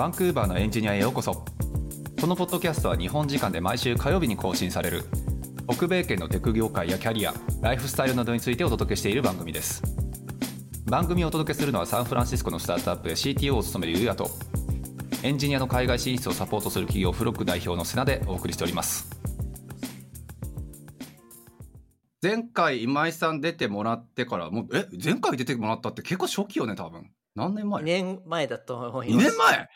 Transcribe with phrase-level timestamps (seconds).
[0.00, 1.44] バンクーバーのエンジニアへようこそ。
[2.18, 5.04] このポッドキャストは日本時間で毎週火曜日に更新される。
[5.68, 9.82] 北米圏のテク業界やキャリアライフスタイルなどについてお届けしている番組です。
[10.86, 14.30] 番組をお届けするのはサンフランシスコのスタートアップで CTO を務めるユうヤと
[15.22, 19.10] エンジニアの海外進出をサポートする企業フロック代表のセナでお送りしております。
[22.22, 27.10] 前回今井さん出てもらってからもうえ前回出てもらったって結構初期よね多分。
[27.34, 29.26] 何年前 ?2 年前だと思います。
[29.26, 29.68] 2年前？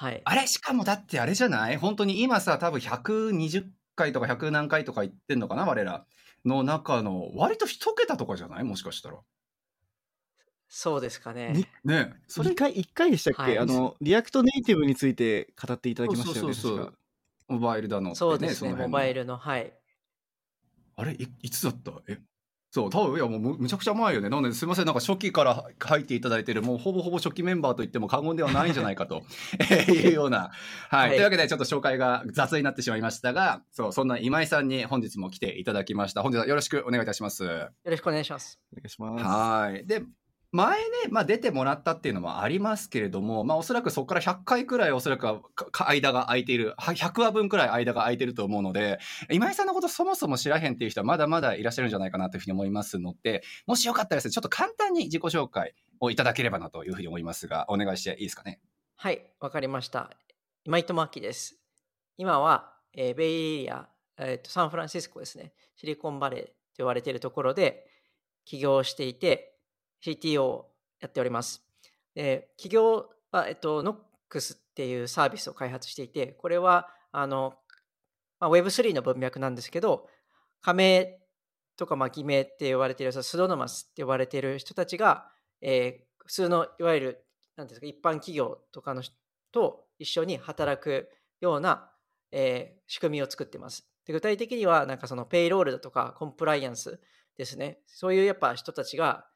[0.00, 0.22] はい。
[0.24, 0.46] あれ？
[0.46, 1.76] しかもだってあれじゃない？
[1.76, 3.64] 本当に今さ、多分120
[3.96, 5.64] 回とか100何回とか言ってんのかな？
[5.64, 6.06] 我ら。
[6.44, 8.64] の中の割と一桁とかじゃない？
[8.64, 9.18] もしかしたら。
[10.68, 11.68] そうですかね。
[11.84, 12.12] ね。
[12.28, 16.54] それ1回、1回でしたっけ、はい、あの、 React Native について語っていただきましたよね。
[16.54, 16.94] そうそうそう
[17.48, 19.72] モバイルだの、ね、そうですね、モバイルの、はい。
[20.94, 21.14] あれ？
[21.14, 21.90] い、いつだった？
[22.06, 22.20] え、
[22.70, 24.28] そう、多分いやもうむちゃくちゃ前よね。
[24.28, 29.22] なのですみません、なんか初期から入っていただいている、もうほぼほぼ初期メンバーと言っても過言ではないんじゃないかと
[29.90, 30.50] いうような、
[30.90, 31.10] はい、はい。
[31.10, 36.22] というわけで、ちょっと紹介が雑になってしまいましたが、そう、そんな今井さんに本日も来ていただきました。
[36.22, 37.44] 本日はよろしくお願いいたします。
[37.44, 38.60] よろしくお願いします。
[38.72, 39.24] お願いします。
[39.24, 39.86] はい。
[39.86, 40.02] で、
[40.50, 45.26] 前ね、まあ、出てもらったっていうのもありますけれども、まあ、おそらくそこから100回くらいおそらく
[45.86, 48.98] 間が空いている、100話分くらい間が空いていると思うので、
[49.30, 58.60] 今井さんのことそもそも知らへんっていう人はまだまだいらっしゃるんじゃないかなというふうに思いますので、もしよかったらですね、ちょっと簡単に自己紹介をいただければなというふうに思いますが、お願いしていいですかね？
[58.96, 60.10] はい、わかりました。
[60.64, 61.58] 今井智明です。
[62.16, 67.86] 今は、えー、ベイエリア、えーと、サンフランシスコですね、シリコンバレーと言われているところで
[68.46, 69.57] 起業していて、
[70.04, 70.64] CTO
[71.00, 71.62] やっております。
[72.14, 77.54] で企業は、えっと、NOX っていうサービスを開発していて、これはあの、
[78.40, 80.08] まあ、Web3 の文脈なんですけど、
[80.60, 81.18] 加盟
[81.76, 85.28] とか、まあ、偽名って言われている、スドノマスって呼ばれている人たちが、
[85.60, 87.24] えー、普通のいわゆる
[87.56, 89.14] なんですか一般企業とかの人
[89.52, 91.08] と一緒に働く
[91.40, 91.90] ような、
[92.32, 93.88] えー、仕組みを作ってます。
[94.06, 97.00] で具体的には、なんかそのペイロールだとかコンプライアンス
[97.36, 97.78] ですね。
[97.86, 99.26] そういうやっぱ人たちが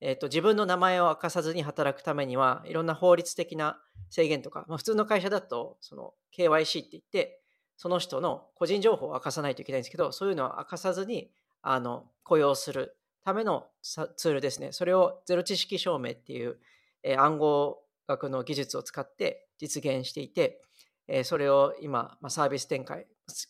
[0.00, 3.78] えーと、自分の名前を明かさずに働くためにはいろんな法律的な
[4.08, 7.40] 制限とか、まあ、普通の会社だとその KYC って言って
[7.76, 11.30] その人の個人情報を明かさないといけないんですけどそういうのは明かさずに
[11.62, 14.72] あの雇用するためのツールですね。
[14.72, 16.56] それをゼロ知識証明っていう、
[17.02, 20.62] えー、暗号学の技術を使って実現していて、
[21.06, 23.06] えー、それを今、まあ、サービス展開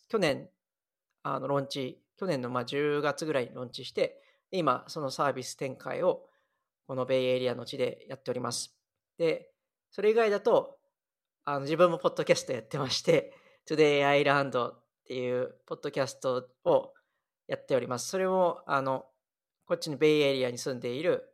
[0.09, 0.49] 去年
[1.23, 6.25] あのローンチ去年のまあ10月ぐらいにローンチして今そのサービス展開を
[6.91, 8.75] このベイエリアの地でやっております。
[9.17, 9.49] で、
[9.91, 10.77] それ以外だと、
[11.45, 13.33] あの自分もポッドキャストやってまして、
[13.65, 16.91] Today Island っていうポッドキャストを
[17.47, 18.09] やっております。
[18.09, 19.05] それも、あの、
[19.67, 21.33] こっちのベイエリアに住んでいる、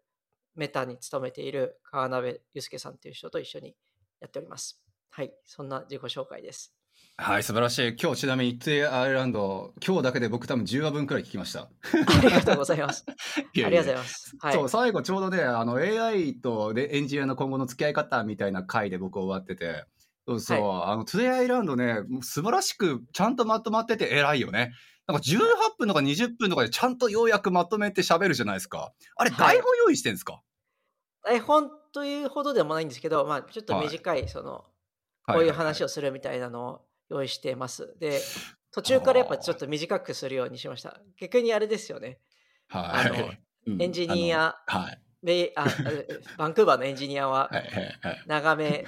[0.53, 3.75] メタに勤めている川辺祐介さんという人と一緒に
[4.19, 4.85] やっております。
[5.09, 6.76] はい、そんな自己紹介です。
[7.19, 7.95] はい、素晴らしい。
[8.00, 11.61] 今日ちなみに、イッツエアイランド、今日だけで僕多分10話分くらい聞きました。
[11.61, 11.67] あ
[12.22, 13.05] りがとうございます。
[13.55, 14.38] いやいやありがとうございます。
[14.39, 19.85] はい、そう、最後ちょうどね、あの AI とでエンジニアの今後の付き合い方みたいな回で僕終わってて、
[20.28, 24.73] そうそう、はい、あの、 Today I Learned ね、素晴らしくちゃんとまとまってて偉いよね。
[25.07, 25.39] なんか18
[25.79, 28.94] 分とか20分とかでちゃんとようやくまとめて喋るじゃないですか。
[29.16, 30.34] あれ、台本用意してんですか、
[31.23, 34.66] はい、台本というほどでもないんですけど、まあ、ちょっと短い、その、
[35.25, 37.95] こういう話をするみたいなのを用意してます。
[38.00, 38.19] で、
[38.72, 41.00] 途中からやっぱちょっと短くするようにしました。
[41.19, 42.19] 逆にあれですよね。
[42.68, 43.07] はい。
[43.07, 43.34] あの、
[43.81, 45.01] エンジニア、はい。
[45.56, 45.66] あ
[46.38, 47.50] バンクーバーのエンジニアは
[48.28, 48.85] 長め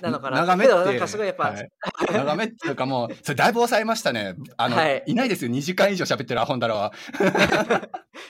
[0.00, 0.38] なのかな。
[0.38, 0.68] 長め。
[0.68, 1.70] なんかすごいやっぱ、はい、
[2.12, 4.34] 長めっていうかもう、それだいぶ抑えましたね。
[4.56, 5.50] あの、はい、いないですよ。
[5.50, 6.92] 2時間以上喋ってるアホンダラは。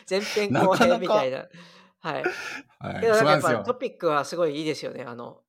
[0.09, 1.47] 前編後編みたいな。
[2.00, 2.25] はい。
[2.78, 5.05] はい、けどなんかやっぱトピックはすごいいいですよね。
[5.05, 5.43] あの、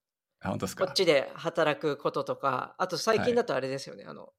[0.49, 0.85] 本当ですか？
[0.85, 4.29] こっちで働くこととか、あと最近だとあれですよね、はい、あの、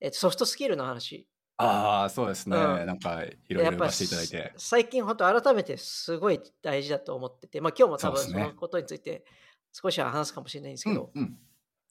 [0.00, 1.28] えっと、ソフトスキルの話。
[1.56, 4.52] ああ、そうですね、うん、なんかいろいろ言わせていただいて。
[4.56, 9.24] 最近本当改めてすごい大事だと思ってて、まあ今日も多分そのことについて
[9.72, 11.38] 少しは話すかもしれないんですけど、うんうん、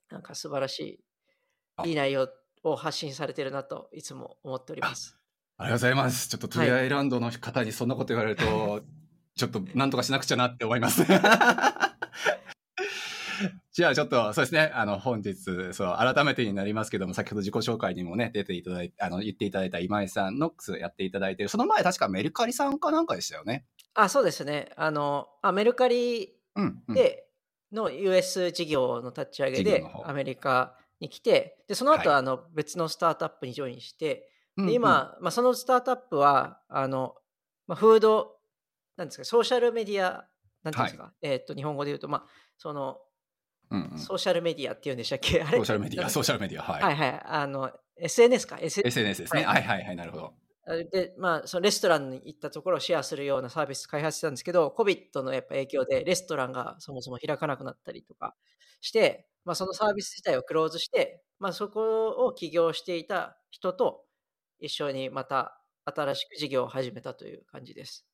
[0.09, 1.01] なんか素晴らし
[1.83, 2.30] い、いい内容
[2.63, 5.18] を発信されてるなといつも思っております。
[5.57, 6.30] ありがとうございます。
[6.30, 8.81] ちょっとトゥアイランドの方にそんなこと言われると、はい、
[9.36, 11.04] ちょっとなんとかしなくちゃなって思います。
[13.77, 14.71] じゃあちょっと、そうですね。
[14.74, 23.68] あの、本日、そう、改めてになりますけども、先ほど自己紹介にもね、出ていただいて、あの、言っていただいた今井さん、ノックスやっていただいてる、その前確かメルカリさんかなんかでしたよね？
[23.94, 24.71] あ、そうですね。
[24.77, 26.33] あの、あメルカリ
[26.89, 27.27] で
[27.71, 34.27] の US 事業の立ち上げで、アメリカに来て、で、その後、はい、あの、別のスタートアップにジョインして、
[34.57, 37.13] で今、まあ、そのスタートアップは、あの、
[37.68, 38.38] まあ、フード、
[38.95, 40.27] なんですか、ソーシャルメディア、
[40.63, 42.25] なんていうんですか、はい、えっ、と、日本語で言うと、まあ、
[42.57, 42.97] その、
[43.72, 45.42] うんうんソーシャルメディアっていうんでしたっけ？
[45.42, 45.58] あれ？
[45.58, 46.84] ソーシャルメディア、ソーシャルメディア、はい。
[46.84, 47.22] はいはい。
[47.25, 49.44] あの、SNS か？S- SNS ですね。
[49.44, 50.34] ははいはいはい、なるほど。
[50.92, 58.36] で、まあ、そのレストランに行ったところをシェアするようなサービス開発したんですけど、COVID のやっぱ影響でレストランがそもそも開かなくなったりとか
[58.81, 64.04] して、まあ、そのサービス自体をクローズして、まあ、そこを起業していた人と
[64.60, 68.06] 一緒にまた新しく事業を始めたという感じです。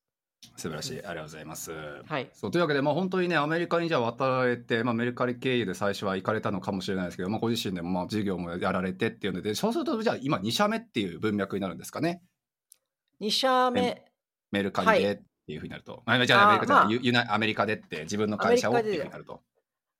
[0.56, 0.92] 素晴らしい。
[0.92, 1.72] ありがとうございます。
[2.06, 2.30] はい。
[2.32, 12.22] そうというわけで、まあ、本当にね、アメリカにじゃあ渡られて、まあ、メルカリ経由で最初は行かれたのかもしれないですけど、まあ、ご自身でもまあ事業もやられてっていうので、そうすると、じゃあ今2社目っていう文脈になるんですかね
[13.20, 14.04] ？2社目、
[14.50, 16.02] メルカリでっていうふうになると。
[16.06, 19.42] あじゃあ、アメリカじゃない、ユユナアメリカでって自分の会社をっていうふうになると。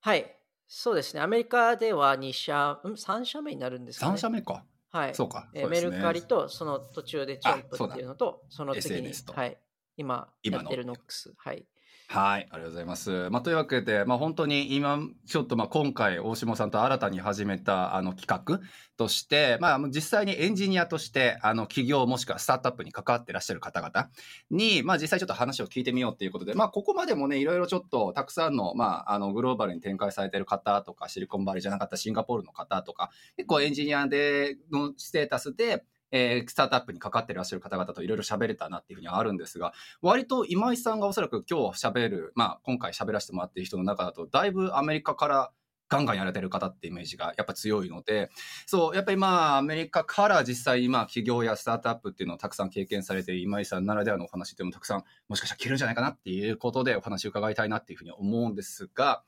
[0.00, 0.37] はい。
[0.67, 1.20] そうですね。
[1.20, 4.12] アメリカでは2社、ん ?3 社目になるんですかね。
[4.14, 4.64] 3社目か。
[4.91, 5.14] はい。
[5.14, 5.49] そうか。
[5.52, 9.58] メルカリとその途中でチョンプっていうのと、その次に SNS と、はい、
[9.96, 11.32] 今今のやってるノックス。
[11.37, 11.67] はい。
[12.06, 13.31] はい、ありがとうございます。
[13.31, 18.61] まあ、というわけで、まあ、本当に今、ちょっとまあ今回、大下さんと新たに始めたあの企画
[18.96, 24.11] として、まあ、実際にエンジニアとして、あの企業もしくはスタートアップに関わってらっしゃる方々
[24.50, 39.73] に、まあ、実際ちょっと話を聞いてみようということで、まあ、ここまでもね、いろいろちょっとたくさんの、まあ、あのグローバルに展開されてる方とか、シリコンバレーじゃなかったシンガポールの方とか、結構エンジニアでのステータスで、えースタートアップに関わってらっしゃる方々といろいろ喋れたなっていうふうにはあるんですが、
[40.03, 45.53] 割と今井さんがおそらく今日喋る、まあ今回喋らせてもらっている人の中だと、だいぶアメリカから
[45.89, 48.31] ガンガンやられてる方ってイメージがやっぱ強いので、
[48.67, 59.23] そう、やっぱりまあアメリカから実際今企業やスタートアップっていうのをたくさん経験されて今井さんならではのお話っていうのもたくさんもしかしたら聞けるんじゃないかなっていうことでお話を伺いたいなっていうふうに思うんですが、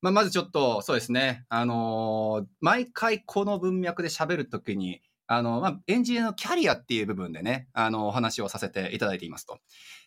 [0.00, 9.58] まあ、まずちょっとそうですね、あのー毎回この文脈で喋るときに、あの、まあ、エンジニアのキャリアっていう部分でね、あの、お話をさせていただいていますと。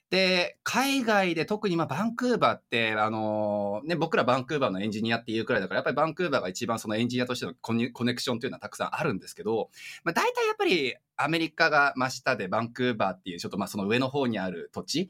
[0.09, 9.69] で、海外で特にまあバンクーバーって、あのね、僕らバンクーバーのエンジニアっていうくらいだから、やっぱりバンクーバーが一番そのエンジニアとしてのココネクションというのはたくさんあるんですけど、
[10.03, 15.09] まあ、大体やっぱりアメリカが真下でバンクーバーっていうちょっとまあその上の方にある土地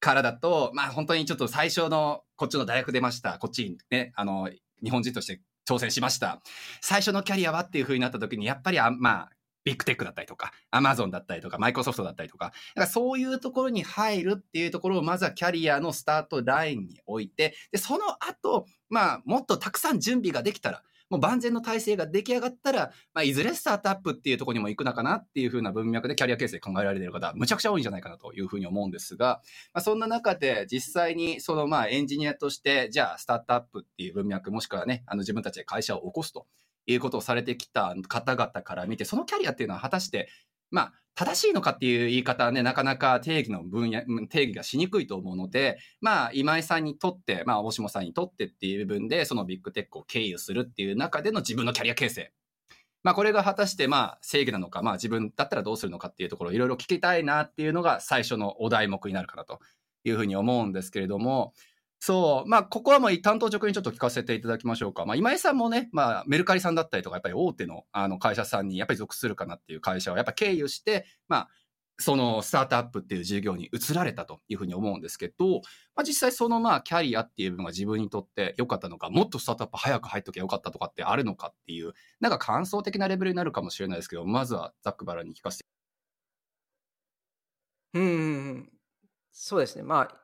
[0.00, 4.50] からだと、まあ本当にちょっと最初のこっちの大学出ました、こっちにね、あの、
[4.82, 6.42] 日本人として挑戦しました。
[6.82, 9.30] 最初のキャリアはっていう風になった時に、やっぱりあ、まあ、
[9.64, 29.40] ビッグテックだったりとか、アマゾンだったりとか、マイクロソフトだったりとか、だからそういうところに入るっていうところを、まずはキャリアのスタートラインに置いて、で、その後、まあ、もっとたくさん準備ができたら、もう万全の体制が出来上がったら、まあ、いずれスタートアップっていうところにも行くのかなっていう風な文脈でキャリア形成考えられている方むちゃくちゃ多いんじゃないかなというふうに思うんですが、
[29.72, 36.46] まあ、そんな中で実際にそのまあエンジニアとして、じゃあスタートアップっていう文脈、もしくはね、あの自分たちで会社を起こすと。
[36.86, 40.28] いうことをされてきた方々から見て、そのキャリアっていうのは果たして、
[40.70, 52.32] まあ、正しいのかっていう言い方はね、なかなか定義の分野、定義がしにくいと思うので、まあ、今井さんにとって、まあ、大下さんにとってっていう部分で、そのビッグテックを経由するっていう中での自分のキャリア形成。
[53.04, 59.60] まあ、これが果たして、まあ、正義なのか、まあ、自分だったらどうするのかっていうところをいろいろ聞きたいなっていうのが最初のお題目になるかなと
[60.04, 61.52] いうふうに思うんですけれども、
[62.06, 65.06] そう、まあ、ここはもう担当直にちょっと聞かせていただきましょうか。
[65.06, 71.48] まあ、今井さんもね、まあ、メルカリさんだったりとか、やっぱり大手のあの会社さんにやっぱり属するかなっていう会社をやっぱ経由して、まあ、
[71.96, 75.62] そのスタートアップっていう事業に移られたというふうに思うんですけど、
[75.96, 85.64] まあ、実際そのまあキャリアっていう部分が自分にとって良かったのか、もっとスタートアップ早く入っときゃよかったとかってあるのかっていう、なんか感想的なレベルになるかもしれないですけど、まずはザックバラに聞かせて。
[87.94, 88.72] うん。
[89.32, 89.82] そうですね。
[89.84, 90.23] まあ、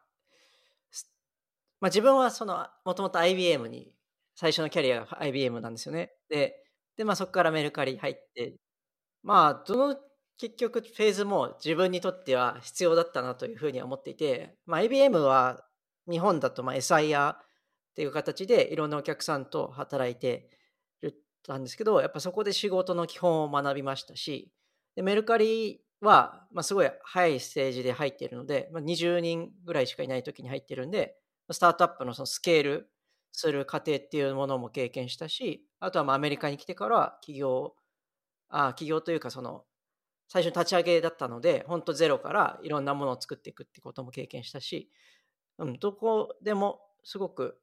[1.80, 3.94] まあ、自分はその、もともと IBM に、
[4.34, 6.12] 最初のキャリアが IBM なんですよね。
[6.28, 6.56] で、
[6.96, 8.56] でまあ、そこからメルカリ入って、
[9.22, 9.96] まあ、どの
[10.38, 15.62] 結局フェーズも自分にとっては必要だったなというふうには思っていて、まあ、IBM は
[16.10, 17.36] 日本だとまあ SIR っ
[17.94, 20.48] ていう形でいろんなお客さんと働いて
[21.02, 21.14] る
[21.46, 24.50] たんですけど、やっぱそこで仕事の基本を学びましたし、
[24.96, 31.16] でメルカリは、まあ、すごい早いステージで入っているので、まあ、20人ぐらいしかいない時に入ってるんで、
[31.52, 32.90] スタートアップのそのスケール
[33.32, 37.74] する過程っていうものも経験したし、あとはまあアメリカに来てから起業、
[38.48, 39.64] あ企業というかその
[40.28, 44.90] 最初に立ち上げだったので、本当ゼロからいろんなものを作っていくってことも経験したし、
[45.58, 47.60] うん、どこでもすごく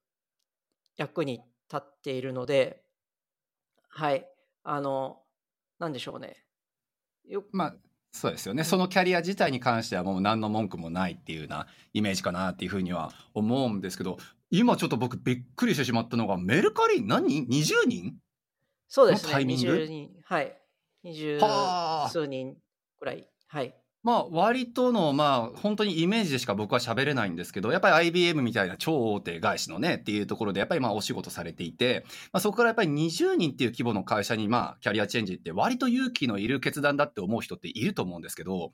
[0.98, 2.84] 役に立っているので、
[3.90, 4.28] はい、
[4.64, 5.22] あの、
[5.80, 6.46] なんでしょうね。
[7.26, 7.76] よまあ、
[8.18, 8.64] そうですよね。
[8.64, 14.18] そのキャリア自体に関してはもう何の文句もないっていうようなイメージかなっていうふうには思うんですけど、
[14.50, 17.46] 今ちょっく僕びっくりしてしまったのが、メルカリ何？
[17.46, 18.16] 人 ?20 人？
[18.88, 19.30] そうですね。
[19.30, 20.58] のタイミング？20人、はい。
[21.06, 22.56] 20はあ数人
[23.00, 23.30] ぐらい。
[23.48, 23.76] はい。
[24.04, 38.72] まあ、割との、まあ、本当にイメージでしか僕は喋れないんですけど、やっぱり IBM みたいな超大手外資のね、っていうところで、やっぱりまあ、お仕事されていて、まあ、そこからやっぱり20人っていう規模の会社に、まあ、キャリアチェンジって割と勇気のいる決断だって思う人っていると思うんですけど、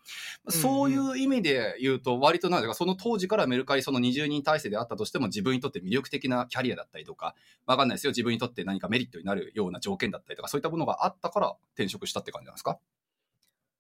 [0.50, 7.34] そういう意味で言うと、割となんだか、その当時からメルカリその20人体制であったとしても、自分にとって魅力的なキャリアだったりとか、
[7.66, 12.78] わかんないですよ、自分にとって何かメリットになるような条件だったりとか、そういったものがあったから転職したって感じなんですか？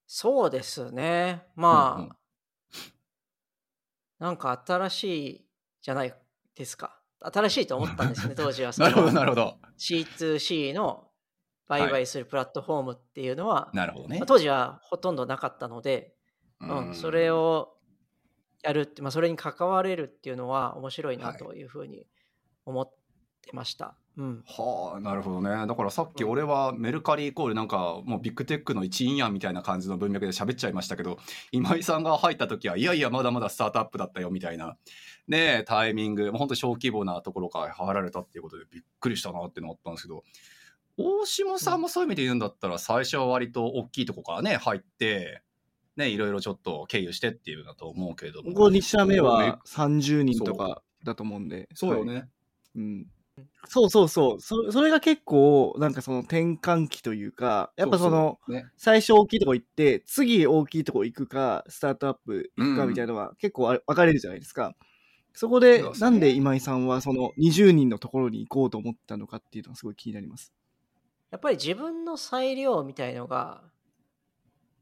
[0.05, 1.43] そうですね。
[1.55, 2.09] まあ、うんうん
[4.23, 5.45] なんか新しい
[5.81, 6.13] じゃない
[6.55, 6.97] ですか。
[7.19, 8.71] 新しいと思ったんですね、 当時は。
[8.77, 9.57] なるほど、なるほど。
[9.77, 11.09] C2C の
[11.67, 14.21] 売買するプラットフォームっていうのは、なるほどね。
[14.25, 16.15] 当時はほとんどなかったので、
[16.61, 17.77] うん、それを
[18.61, 22.07] やるって、まあ、それに関われるっていうのは面白いなというふうに
[22.63, 22.89] 思っ
[23.41, 23.97] てました。
[24.15, 25.49] うん、はあなるほどね。
[25.49, 31.17] だからさっき俺はメルカリイコールなんかもうビッグテックの一員やんみたいな感じの文脈で喋っちゃいましたけど
[31.51, 34.77] 今井さんが入った時はいやいやまだまだスタートアップだったよみたいな。
[35.27, 36.31] ねタイミング。
[36.31, 40.23] 本当小規模なところから入られたっていうことでびっくりしたなっていうのがあったんですけど
[40.97, 45.41] 大下さんもそういう意味で言うんだったら最初は割と大きいとこからね入って
[45.95, 48.51] ねいろいろちょっっ経由してっていうだと思うけれども。
[48.51, 51.67] ここ2社目は30人とかだと思うんで。
[51.73, 52.27] そうよね、はい、
[52.75, 53.07] うん
[53.67, 54.41] そうそうそう。
[54.41, 64.75] そそれが結構、なんかその転換期というか、やっぱその、そうそうね、最初大きいとこ行って、次大きいとこ行くか、スタートアップ行くかみたいなのは結構分かれるじゃないですか。
[65.33, 70.53] そこで、なんで今井さんはその20人のところに行こうと思ったのかっていうのはすごい気になります。
[71.31, 73.63] やっぱり自分の裁量みたいのが、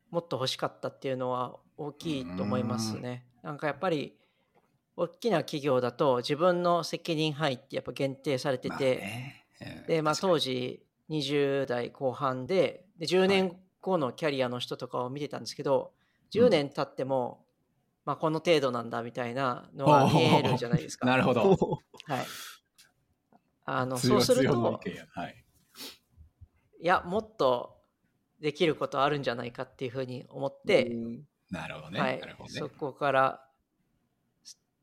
[0.10, 3.26] もっと欲しかったっていうのは大きいと思いますね。
[3.44, 4.18] なんかやっぱり、
[5.02, 9.02] 大きな企業だと自分の責任範囲ってやっぱ限定されてて、
[9.60, 15.92] まあね、で、まあ、当時20代後半でで10年後のキャリアの人とかを見てたんですけど、
[16.36, 17.44] 10年経っても、
[18.06, 21.06] まあ、この程度なんだみたいなのは見えるじゃないですか。
[21.10, 21.50] なるほど。
[21.50, 21.56] は
[22.22, 22.26] い。
[23.66, 25.46] あの そうすると、はい、
[26.80, 27.80] いやもっと
[28.40, 30.92] できることあるんじゃないかっていうふうに思って、
[31.50, 32.00] なるほどね。
[32.00, 32.36] はい、ね。
[32.48, 33.48] そこから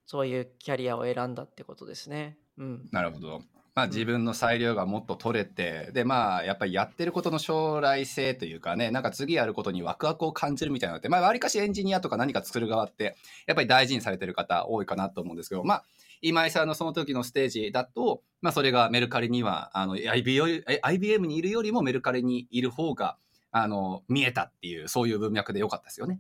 [0.09, 2.39] そういうキャリアを選んだってことですね。
[2.57, 3.43] うん、なるほど。
[3.75, 15.85] まあ、自分の裁量がもっと取れて、でまあやっぱりやってることの将来性というかねなんか次やることにワクワクを感じるみたいなのってまあわりかしエンジニアとか何か作る側ってやっぱり大事にされてる方多いかなと思うんですけどまあ
[16.23, 23.19] 今井さんのその時のステージだと、まあ、それがメルカリにはあの IBM にいるよりもメルカリにいる方が
[23.53, 26.19] あの見えたっていうそういう文脈でよかったですよね。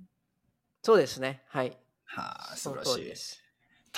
[0.82, 1.76] そうですねはい。
[2.04, 3.47] はあ素晴らしいです。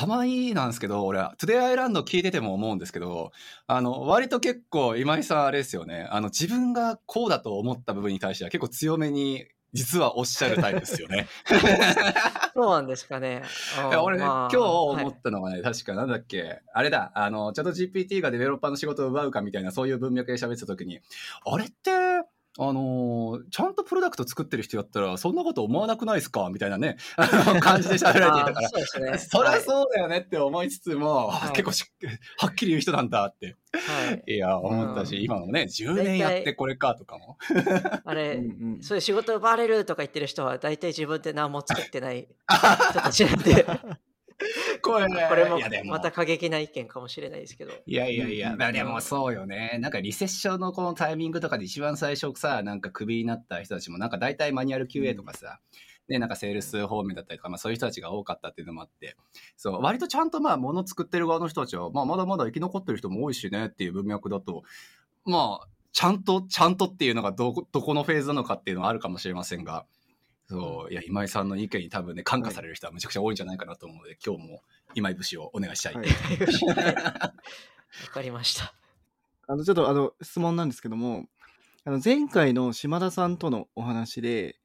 [0.00, 3.32] たまになんですけど、俺は、 Today I Learned 聞いてても思うんですけど、
[3.66, 6.08] あの、割と結構、今井さんあれですよね。
[6.10, 11.28] あの、自分がこうだと思った部分に対しては結構強めに、実はおっしゃるタイプですよね。
[12.56, 13.42] そうなんですかね。
[14.02, 21.00] 俺ね、まあ、今日思ったのはね、はい、確かなんだっけ、あれだ、あの、ちょっと GPT がデベロッパーの仕事を奪うかみたいな、そういう文脈で喋ってた時に、
[21.44, 21.90] あれって、
[22.62, 26.50] あのー、ちゃんとプロダクト作ってる人やったら、そんなこと思わなくないですか？
[26.52, 26.98] みたいなね、
[27.60, 31.90] 感じで喋られていたから、そね、 そりゃそうだよねって思いつつも、はい、結構し
[32.36, 37.38] はっきり言う人なんだって、はい、いや、思ったし、うん、今のね、10年やってこれかとかも。
[38.04, 42.28] あれ、うんうん、そういう仕事奪われるとか言ってる人は、大体自分で何も作ってない
[42.90, 43.64] 人たちなんで。
[44.82, 47.72] これこれもまた過激な意見かもしれないですけど。
[47.86, 49.78] いやいやいや、でもそうよね。
[49.80, 55.60] なんかリセッションのこのタイミングとかで一番最初さ、なんかクビになった人たちもなんか大体マニュアル QA とかさ、
[56.08, 59.16] ね、なんかセールス方面だったりとか、まあそういう人たちが多かったっていうのもあって、
[59.56, 64.62] そう、割とちゃんとまあ物作ってる側の人たちは、まあまだまだ生き残ってる人も多いしねっていう文脈だと、
[65.24, 69.86] まあ、ちゃんと、ちゃんとっていうのがど、どこのフェーズなのかっていうのはあるかもしれませんが、
[70.50, 74.62] そう、いや、今井さんの意見に多分ね、感化される人はめちゃくちゃ多いんじゃないかなと思うので、今日も
[74.94, 75.94] 今井節をお願いしたい。
[75.94, 76.10] わ、はい、
[78.12, 78.74] かりました。
[79.46, 81.28] あの、ちょっとあの、質問なんですけども、
[81.84, 84.58] あの、前回の島田さんとのお話で、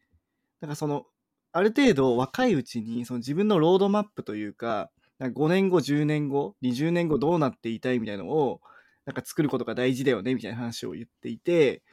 [0.59, 1.05] なんかその、
[1.51, 4.89] ある程度若いうちに、その自分のロードマップというか、
[5.19, 8.59] なんか5年後、10年後、20年後どうなっていたいみたいなのを、
[9.05, 11.83] なんか作ることが大事だよね、みたいな話を言っていて、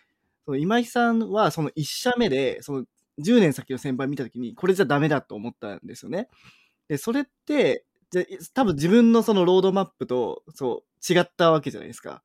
[0.46, 2.86] その今井さんはその1社目で、その
[3.18, 6.28] 10年先の先輩見たときに、これじゃダメだと思ったんですよね。
[6.88, 12.22] で、それって、じゃ多分自分のそのロードマップと、そう、違ったわけじゃないですか。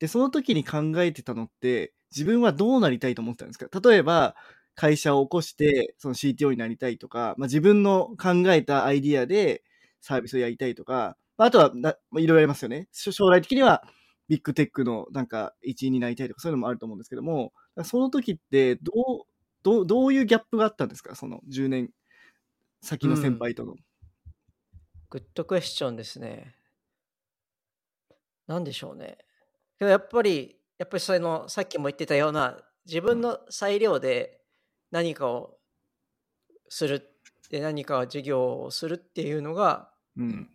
[0.00, 3.80] で、その時に考えてたのって、自分はどうなりたいと思ってたんですか？
[3.90, 4.36] 例えば、
[4.74, 9.62] 会社を起こして、その CTO になりたいとか、まあ、自分の考えたアイディアで
[10.00, 12.88] サービスをやりたいとか、あ、あとはな、まあ、いろいろありますよね。
[12.92, 13.82] 将来的には、
[14.28, 17.52] ビッグテックのなんか一員になりたいとか、そういうのもあると思うんですけども、
[17.84, 19.27] その時ってどう、
[19.68, 21.14] どどういうギャップがあったんですか？
[21.14, 21.90] その10年
[22.80, 23.74] 先の先輩との。
[25.10, 26.54] グッドクエスチョンですね。
[28.46, 29.18] なんでしょうね。
[29.78, 34.40] けどやっぱり、やっぱりその、さっきも言ってたような、自分の裁量で
[34.90, 35.58] 何かを
[36.68, 37.14] する、
[37.50, 40.48] で何か授業をするっていうのが、うん。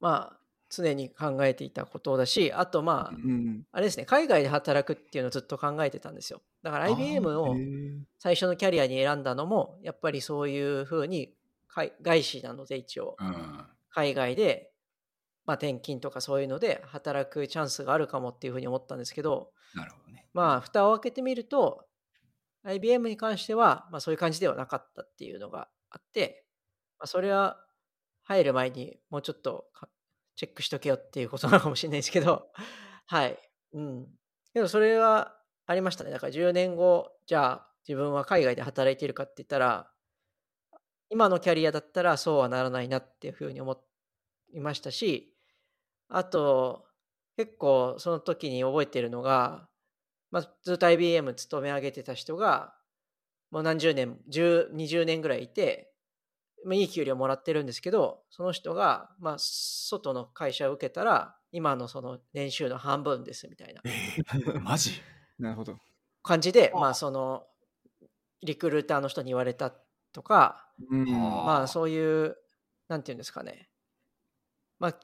[0.00, 0.37] まあ、
[0.70, 3.64] 常に考えていたことだし、あとまあ、うん。
[3.72, 6.42] あれですね、海外で働くっていうのをずっと考えてたんですよ。
[6.62, 11.34] だから IBM へをー最初のキャリアに選んだのも、やっぱりそういうふうに、
[11.68, 13.66] 海外資なので一応、うん。
[13.90, 14.70] 海外で、
[15.46, 20.26] まあ、転勤とかそういうので働くチャンスがあるかもっていうふうに思ったんですけど、なるほどね。
[20.34, 21.86] まあ、蓋を開けてみると、
[22.64, 26.44] IBM に関しては、まあ、そういう感じではなかったっていうのがあって、
[26.98, 27.56] まあ、それは
[28.24, 29.88] 入る前にもうちょっとか
[30.38, 32.48] チェックしとけよっていうことなのかもしれないですけど、
[33.06, 33.36] はい。
[33.72, 34.06] うん。
[34.54, 36.12] けど、それはありましたね。
[36.12, 39.90] だから10年後、じゃあ自分は海外で働いてるかって言ったら、
[41.10, 43.82] 今のキャリアだったらそうはならないなっていうふうに思
[44.52, 45.34] いましたし、
[46.06, 46.86] あと、
[47.36, 49.68] 結構その時に覚えてるのが、
[50.30, 52.76] まあ、ずっと IBM 勤め上げてた人が、
[53.50, 55.92] もう何十年、10 20年ぐらいいて、
[56.64, 65.00] まあ、いい給料もらってるんですけど、その人が、まあ、外の会社を受けたら、今のその年収の半分ですみたいなえー、 マジ？
[65.38, 65.78] なるほど。
[66.22, 67.46] 感じで、まあ、その、
[68.42, 69.72] リクルーターの人に言われた
[70.12, 71.04] とか、うん。
[71.10, 72.36] まあそういう、
[72.88, 73.68] なんていうんですかね。
[74.78, 75.00] まあ、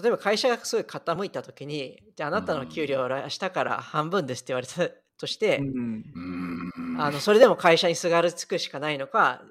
[0.00, 4.88] 例えば会社がすごい傾いたときに、じゃああなたの給料は明日から半分ですって言われた
[5.18, 5.60] として。
[6.98, 9.42] あのそれでも会社にすがるつくしかないのか、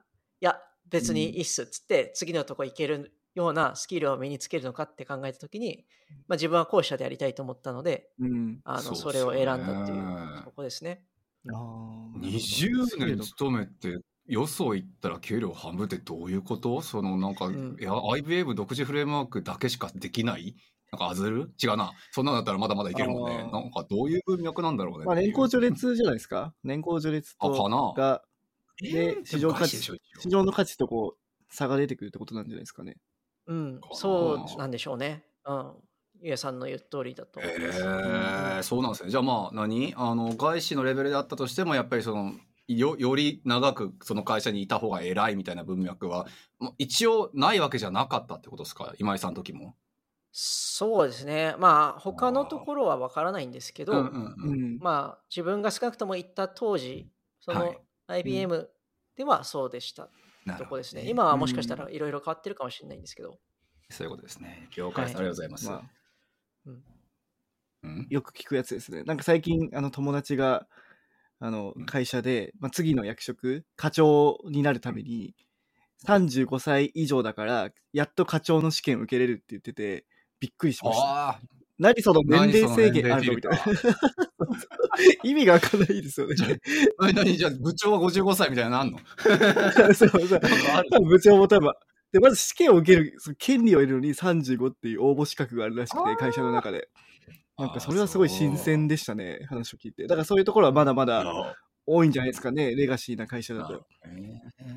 [0.42, 0.60] いや、
[0.90, 5.86] 別にいいっすっつって、次のとこ行けるようなスキルを身につけるのかって考えたときに、
[6.28, 8.60] まあ、自分は後者でやりたいと思ったので、うん。
[8.64, 9.96] あのそれを選んだってい
[10.42, 11.04] うとこですね。
[11.50, 16.82] あー20年勤めて、よそ行ったら給料半分ってどういうこと？
[16.82, 20.56] そのなんか、んいや、IBM 独自フレームワークだけしかできない？
[20.92, 21.52] なんか、アズル？
[21.62, 21.92] 違うな。
[22.12, 23.38] そんなんだったらまだまだいけるもんね。
[23.52, 25.06] なんか、どういう文脈なんだろうね。
[25.06, 26.54] まあ、年功序列列じゃないですか。
[26.64, 28.24] 年功序列あ、かとなが、
[28.82, 32.98] で市場価値市場の価値とこう、差が出てくるってことなんじゃないですかね。
[33.48, 35.24] うんそうなんでしょうね。
[35.46, 35.74] うん。
[36.20, 37.80] ゆえさんの言う通りだと思います。
[37.80, 39.12] えー、そうなんですね。
[39.12, 39.94] じゃあまあ何？
[39.96, 42.34] あの外資のレベルであったとしてもやっぱりその
[42.68, 46.28] よより長くその会社にいた方が偉いみたいな文脈は
[46.78, 48.94] 一応ないわけじゃなかったってことですか？
[48.98, 49.76] 今井さんの時も。
[50.32, 51.56] そうですね。
[51.58, 54.80] まあ、他のところはわからないんですけど、うんうんううんん。
[54.80, 57.10] まあ、自分が少なくとも行った当時、
[57.40, 58.70] そのはい IBM
[59.16, 60.10] ではそうでした
[60.46, 61.04] なるほどとこですね。
[61.10, 63.38] 今はもしかしたらいろいろ変わってるかもしれないんですけど。
[63.90, 64.68] そういうことですね。
[64.76, 65.70] 了解です、はいありがとうございます。
[65.70, 65.82] まあ、
[66.66, 69.04] うんよく聞くやつですね。
[69.04, 70.68] なんか最近、あの、友達が、
[71.40, 75.36] あのうん、会社で、まあ、次の役職、課長になるために、
[76.06, 80.06] 35歳以上だから、やっと課長の試験を受けれるって言ってて、
[80.40, 81.40] びっくりしました。
[81.80, 83.60] 何その年齢制限あるのみたいな。
[85.24, 86.36] 意味がわかんないですよね。
[87.08, 89.00] え何じゃあ部長は55歳みたいなのあんの？
[89.94, 91.06] そうそう。
[91.06, 91.72] 部長も多分。
[92.12, 96.90] で、まず試験を受ける、その権利を得るのに35っていう応募資格があるらしくて、会社の中で。
[97.58, 100.04] なんかそれはすごい新鮮でしたね、話を聞いて。
[100.04, 103.86] だからそういうところはまだまだ多いんじゃないですかね、レガシーな会社だと。
[104.06, 104.68] えー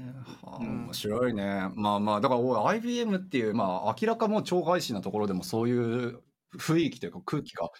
[0.46, 1.68] はあうん面白いね。
[1.76, 6.20] まあまあ、だから IBM っていう、まあ明らかもう超外資なところでもそういう
[6.58, 7.70] 雰囲気というか空気が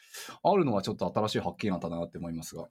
[0.43, 2.69] あるのはちょっと新しい発見だったなって思いますが。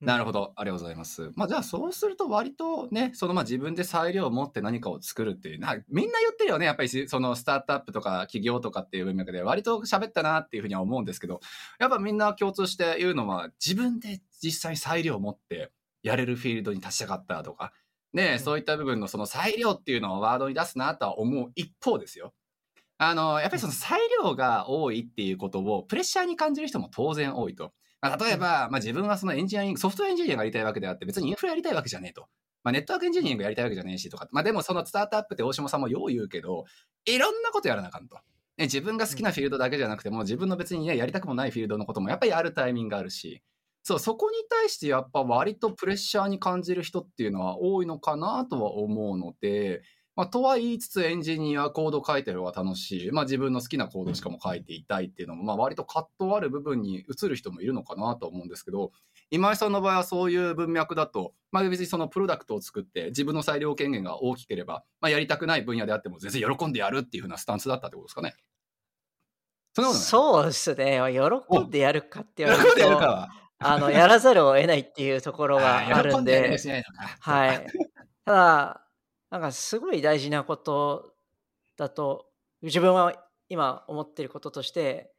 [0.00, 0.54] なるほど。
[0.56, 1.30] ありがとうございます。
[1.34, 6.64] まあじゃあそうすると割とね、そのまあ自分で裁量を持って何かを作るっていう、なみんな言ってるよね。
[6.64, 11.40] やっぱりしそのスタートアップとか企業とかっていう文脈で割と喋ったなっていうふうには思うんですけど、
[11.78, 15.70] やっぱみんな共通して言うのは自分で実際裁量を持って
[16.02, 17.74] やれるフィールドに立ちたかったとか、
[18.14, 22.32] ね、うんそういった部分のその裁量っていうのをワードに出すなとは思う一方ですよ。
[23.02, 27.72] あの、やっぱりその裁量が多いっていうことをプレッシャーに感じる人も当然多いと。
[28.02, 32.28] まあ、例えば、まあ、自分はそのエンジニアリング、ソフトウェアエンジニアがやりたいわけであって、別にインフラやりたいわけじゃねえと。
[32.62, 34.28] まあ、ネットワークエンジニアリングやりたいわけじゃねえしとか。
[34.32, 36.66] まあ、でもそのスタートアップって大島さんもよう言うけど、
[37.06, 38.16] いろんなことやらなあかんと。
[38.58, 43.42] ね、自分が好きなフィールドだけじゃなくても、自分の別にね、やりたくもないフィールドのこともやっぱりあるタイミングがあるし、
[43.82, 49.80] そう、そこに対してやっぱ割とプレッシャーに感じる人っていうのは多いのかなとは思うので、
[50.20, 58.92] まあ、とは言いつつエンジニアコード書いてる方が楽しい、まあ、自分の好きなコードしかも書いていたいっていうのも、まあ、割と葛藤ある部分に移る人もいるのかなと思うんですけど
[59.30, 68.34] 今井さんの場合はそういう文脈だと、まあ、別にそのプロダクトを作って自分の裁量権限が大きければ、まあ、やりたくない分野であっても全然喜んでやるっていうふうなスタンスだったってことですかね。
[69.74, 71.00] そそうですね。
[71.48, 72.98] 喜んでやるかって言われる喜んでやる。
[73.60, 77.16] あの、やらざるを得ないっていうところがあるんあー喜んでやるでし、ないのか。
[77.20, 77.66] はい。
[78.26, 78.89] ただ、
[79.30, 81.14] なんかすごい大事なこと
[81.76, 82.26] だと
[82.62, 83.14] 自分は
[83.48, 85.12] 今思ってることとして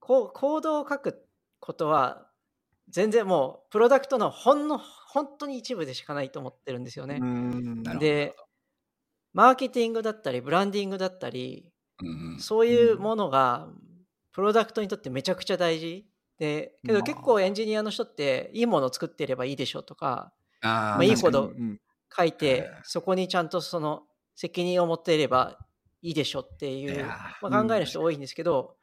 [0.00, 1.26] こうコードを書く
[1.60, 2.26] ことは
[2.88, 7.20] 全然もうプロダクトのほんの本当に一部でしかないと思ってるんですよね。
[7.98, 8.36] で
[9.32, 11.72] マーケティングだったりブランディングだったり
[12.38, 13.68] そういうものが
[14.32, 16.06] プロダクトにとってめちゃくちゃ大事
[16.38, 17.02] でけどまあ。
[17.02, 21.80] 結構エンジニアの人っていいものを作っていればいいでしょとかまあいいほどうん
[22.14, 25.58] 書いえてえそこにちゃんとその責任を持っていれば
[26.02, 27.04] いいでしょっていう
[27.42, 28.76] まあ、考える人多いんですけど、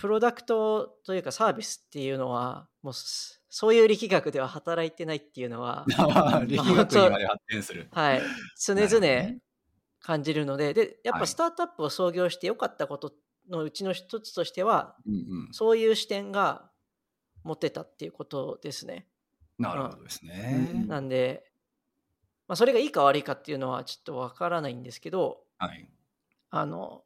[0.00, 7.88] プロダクトというかサービスっていうのはもうそそういう力学では働いてないっていうのはうん 力学にまで発展する。
[7.92, 8.22] はい。
[8.64, 9.38] 常々ね。
[10.02, 11.20] 感じるのででやっはい。
[11.20, 13.12] ぱスタートアップを創業してよかったこと
[13.50, 15.48] のうちの一つとしてはうんうん。
[15.52, 16.70] そういう視点が
[17.42, 19.06] 持てたっていうことですね。
[19.58, 20.70] なるほどですね。
[20.72, 20.88] うん。
[20.88, 21.49] なんで、
[22.50, 25.88] まあ、それがいいか悪いかっていうのはちょっとわからないんですけどはい。
[26.50, 27.04] あの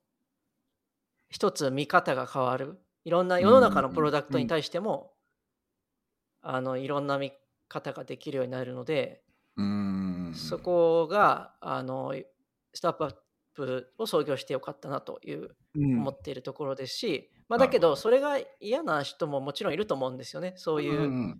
[1.29, 2.79] 一つ見方が変わる。
[3.05, 5.13] いろんな世の中のプロダクトに対しても、
[6.41, 7.33] あのいろんな見
[7.69, 9.23] 方ができるようになるので、
[9.57, 10.33] うーん。
[10.35, 12.15] そこがあの
[12.73, 13.15] スタートアッ
[13.53, 15.99] プを創業してよかったなといううん。
[15.99, 20.55] 思っているところですし、まあ、だけどそれが嫌な人ももちろんいると思うんですよね。
[20.57, 21.39] そういう、んん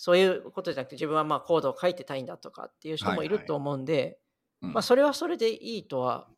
[0.00, 4.20] そういうことじゃなくて自分はまあコードを書いてたいんだとかっていう人もいると思うんで、
[4.62, 4.72] うん。
[4.72, 6.28] まあ、それはそれでいいとは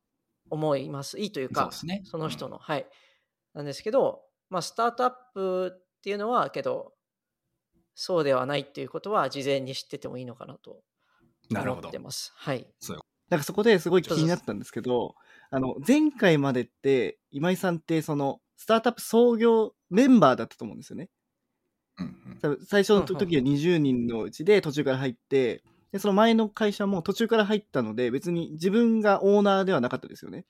[0.49, 1.18] 思います。
[1.18, 2.01] いいというかそね。
[2.07, 2.87] その人の、はい。
[3.53, 6.94] なんですけど、まあ、スタートアップっていうのはけど
[7.94, 10.81] そうではないっていうことは事前に知っててもいいのかなと
[11.51, 11.99] 思って。
[11.99, 12.33] ます。
[12.37, 12.66] はい。
[13.29, 15.14] なんかそこですごい気になったんですけど、
[15.51, 21.11] あの、前回までって、今井さんって、その、スタートアップ創業メンバーだったと思うんですよね。
[22.00, 22.16] うん
[22.64, 30.46] 最初の時は20人のうちで途中から入って、で、その前の会社も途中から入ったので、別に自分がオーナーではなかったですよね。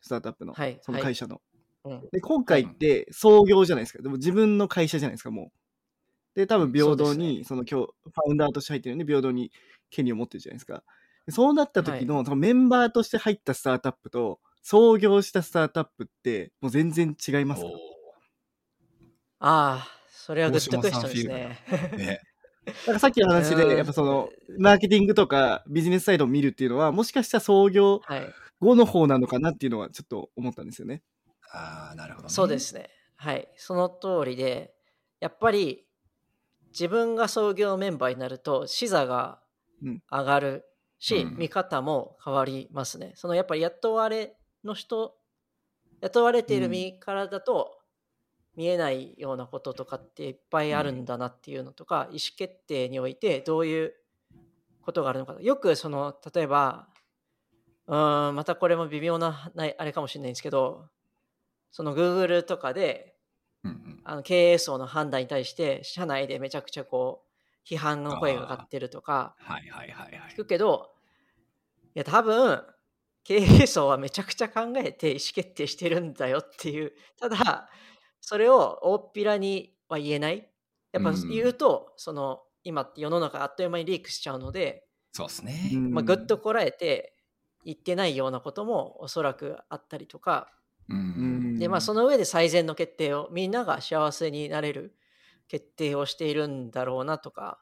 [0.00, 1.42] スタートアップの、はいその会社の。
[1.84, 4.02] うんで、今回って創業じゃないですか。
[4.02, 5.52] でも自分の会社じゃないですか、も
[6.34, 6.38] う。
[6.38, 9.52] で、多分平等に、その今日、ファウンダーとして入ってるので、平等に
[9.90, 10.82] 権利を持ってるじゃないですか。
[11.26, 17.68] でそうなった時の、そのメンバーとして入ったスタートアップと、創業したスタートアップって、もう全然違いますか？
[17.68, 17.70] お
[19.38, 19.95] ああ
[20.26, 22.20] それはグッですねーね
[22.84, 31.04] なんかさっきの話うんで、やっぱその、マーケティングとかビジネスサイドを見るっていうのは、もしかしたら創業はい後の方なのかなっていうのはちょっと思ったんですよね。
[31.52, 32.32] ああ、なるほど、ね。
[32.32, 32.58] そうで。
[32.58, 32.90] すね。
[33.14, 33.48] はい。
[33.56, 34.74] その通りで、
[35.20, 35.86] やっぱり
[36.70, 39.40] 自分が創業メンバーになると、視座が
[39.80, 40.64] うん上がる
[40.98, 43.12] し、うん見方も変わりますね。
[43.14, 45.14] そのやっぱり雇われの人、
[46.00, 47.78] 雇われている身からだと、
[48.56, 53.94] 見えないようなこととかっていっぱいあるんだなっていうのとか、意思決定においてどういう
[54.82, 55.36] ことがあるのか。
[55.40, 56.88] よくその、例えば、
[57.86, 60.88] うーん、またこれも微妙な、ないあれかもしれないんですけど、
[61.70, 63.16] その Google とかで
[63.64, 64.00] うんうん。
[64.04, 70.36] あの経営層の判断に対して社内でめちゃくちゃこう批判の声が上がってるとかはいはいはいはい聞。
[70.36, 70.90] くけど
[71.94, 72.62] いや多分
[73.24, 77.68] 経営層はめちゃくちゃ考えて意思決定してるんだよっていうただ
[78.26, 80.50] それを大っぴらには言えない
[80.90, 85.70] やっぱうん言うと、その今って世の中あっという間にリークしちゃうので、そうですね。
[85.74, 87.14] まあ、ぐっとこらえて
[87.64, 90.50] 言ってないようなこともおそらくあったりとか、
[90.88, 91.56] うん。
[91.60, 94.96] でまあその上で最善の決定をみんなが幸せになれる
[95.46, 97.60] 決定をしているんだろうなとか、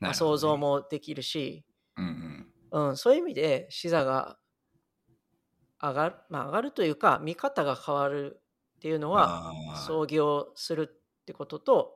[0.00, 0.56] まあ、想像。
[0.56, 1.66] もできるし、
[1.98, 2.88] うんうん。
[2.88, 4.38] うん、そういう意味で視座が
[5.82, 8.40] 上がる、まあ、上がるというか見方が変わる
[8.86, 9.52] っていうのは
[9.84, 11.94] 創業するってことと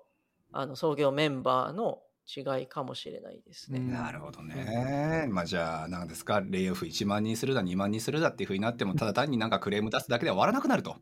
[0.52, 3.78] あの創業メンバーの違いかもしれないですね。
[3.78, 5.28] うんなるほどね。
[5.30, 6.42] まあじゃあ何ですか？
[6.44, 10.96] レイオフ1万人するだ2万人するだっていうふうになってもただ単になんかクレーム出すだけでは終わらなくなると。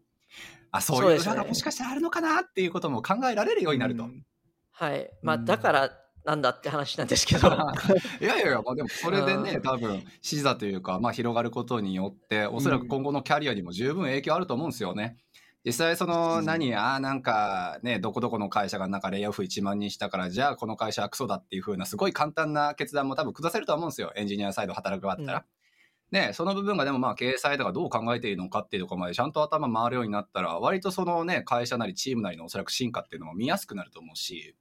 [0.73, 4.05] あそういう裏がもしかしたらあるのかなっていうことも考えられるようになると。
[4.05, 4.27] うん
[4.73, 5.11] はい。
[5.23, 5.91] まあうんだから
[6.29, 7.49] なんだって話なんですけど。
[8.21, 15.17] いやいやいや、まあ、でもそれでねうん多分視座というか、まあ、広がることによっておそらく今後のキャリアにも十分影響あると思うんですよね。
[15.65, 16.45] 実際そのうん。
[16.45, 24.13] 何あーなんかねどこどこの会社がなんかレイオフ1万人したからじゃあこの会社はクソだっていう風なすごい簡単な決断も多分下せるとは思うんですよ。
[24.17, 25.45] エンジニアサイド働く側だったら。
[26.11, 34.57] ね、その部分がでもまあ経営サイドがどう考えているのかっていうところまでちゃんと頭回るようになったら割とそのね会社なりチームなりのおそらく進化っていうのも見やすくなると思うし、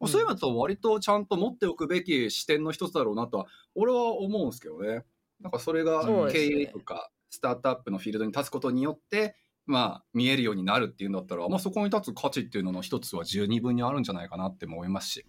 [0.00, 0.08] うん。
[0.08, 5.02] そういうのと割とちゃんと持っておくべき視点の一つだろうなとは俺は思うんですけどね。
[5.40, 9.34] なんかそれが経営とかスタートアップのフィールドに立つことによって
[9.66, 15.26] まあ見えるようになるっていうんだったら、まあ、そこに立つ価値っていうのの一つは十二分にあるんじゃないかなっても思いますし。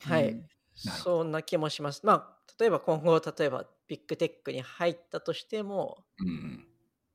[0.00, 0.30] はい。
[0.30, 2.04] うんそんな気もします。
[2.04, 6.66] まあ、例えば今後例えばビッグテックに入ったとしても、うん。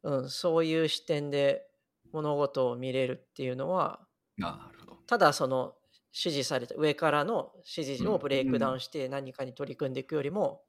[0.03, 1.67] うん、そういう視点で
[2.13, 3.99] 物事を見れるっていうのは
[4.37, 4.97] なるほど。
[5.07, 5.73] ただその
[6.13, 10.61] 指示された上からの指示うんをブレイクダウンして何かに取り組んでいくよりも、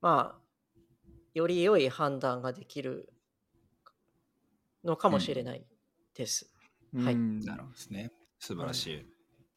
[0.00, 0.40] まあ
[1.32, 3.08] より良い判断ができる
[4.84, 5.64] のかもしれない
[6.14, 6.50] です。
[6.96, 8.10] はいうんなるほどですね。
[8.38, 9.06] 素晴らしい。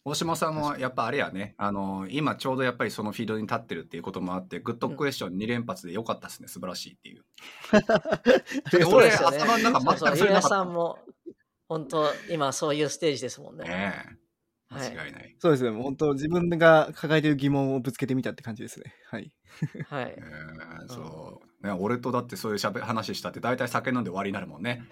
[0.05, 7.23] 大島さんもやっぱあれやね、あの今ちょうどやっぱりそのフィールドに立ってるっていうこともあって、グッドクエスチョン2連発で良かったですね、素晴らしいっていう。
[8.83, 9.37] そう俺ですよね。
[9.37, 10.99] 頭の中全くそうそうそれなかさんも
[11.69, 13.63] 本当今そういうステージですもんね。
[13.63, 13.93] ね
[14.69, 15.35] 間違いない。
[15.39, 15.71] そうですね。
[15.71, 18.93] もう本当自分が抱えてる疑問をぶつけてみたって感じですね。
[19.09, 19.31] はい。
[19.87, 20.21] はい え。
[20.21, 24.83] ーそう、ね、俺とだってそういうしゃべ話したって大体酒飲んで終わりになるもんね。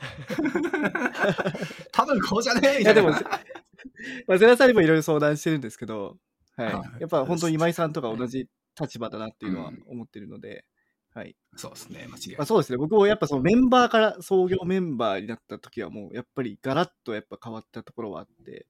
[1.92, 2.62] 多分こうじゃね？
[2.76, 3.30] えみいやでも、たいな。
[4.26, 6.18] まあ、ゼラさんにもいろいろ相談してるんですけど、
[6.56, 6.74] はい。
[6.74, 8.48] はいやっぱ本当に今井さんとか同じ
[8.80, 10.64] 立場だなっていうのはうん思ってるので、
[11.14, 11.36] はい。
[11.58, 12.48] そうですね、間違いまあ、ない。
[12.48, 12.78] そうですね。
[12.78, 18.66] 僕もやっぱそのメンバーから創業メンバーになった時はもうやっぱりガラッとやっぱ変わったところはあって、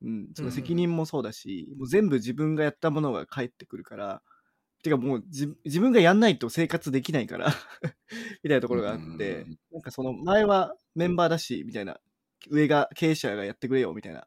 [0.00, 4.22] うん、その責任もそうだし、もう全部自分がやったものが返ってくるから、
[4.82, 7.54] てかもう自自分がやんないと生活できないから
[8.42, 11.98] みたいなところがあって、うんなんかその前はメンバーだし、みたいな、
[12.50, 14.26] 上が経営者がやってくれよみたいな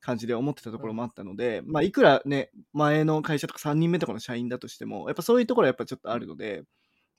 [0.00, 6.64] 感じで思ってたところもあったので、まあいくらね、前の会社とか3人目とかの社員だとしても、やっぱそういうところはやっぱちょっとあるので、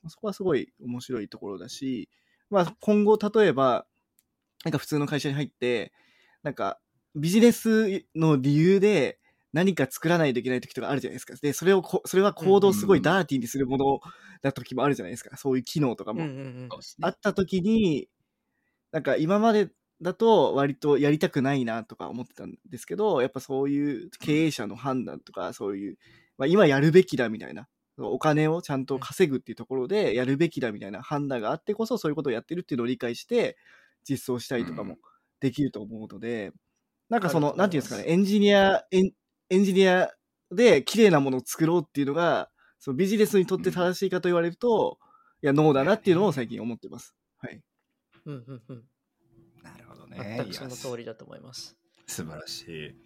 [0.08, 2.08] そこはすごい面白いところだし、
[2.50, 3.86] まあ今後例えば、
[4.64, 5.92] なんか普通の会社に入って、
[6.42, 6.80] なんか
[7.14, 9.18] ビジネスの理由で
[9.52, 11.34] 何か作らないといけない時とかあるじゃないですか。
[11.40, 14.00] で、それをこ、それは行動をすごいダーティーにするもの
[14.40, 15.36] だ時もあるじゃないですか。
[15.36, 16.22] そういう機能とかも。
[16.22, 16.68] うんうんうん
[17.02, 18.08] あった時に、
[18.92, 19.70] なんか今まで
[20.02, 25.98] だと割とやりたくないなとか思ってたんですけど、やっぱそういう経営者の判断とか、そういう、
[26.38, 33.56] まあ、今やるべきだみたいな、お金をちゃんと稼ぐっていうところでやるべきだみたいな判断があってこそ、そういうことをやってるっていうのを理解して、
[34.08, 34.96] 実装したりとかも
[35.40, 36.52] できると思うので、
[37.08, 39.12] なんかその、なんていうんですかね、エンジニア、エン
[39.52, 40.10] エンジニア
[40.50, 44.98] で綺麗なものを作ろうっていうのが、そのビジネスにとって正しいかと言われると、
[45.42, 47.14] いや、ノーだなっていうのを最近思ってます。
[47.36, 47.60] はい。
[48.24, 48.84] うんうんうん
[49.62, 50.36] なるほどね。
[50.38, 51.76] 全くその通りだと思います。
[52.06, 52.96] 素晴らしい。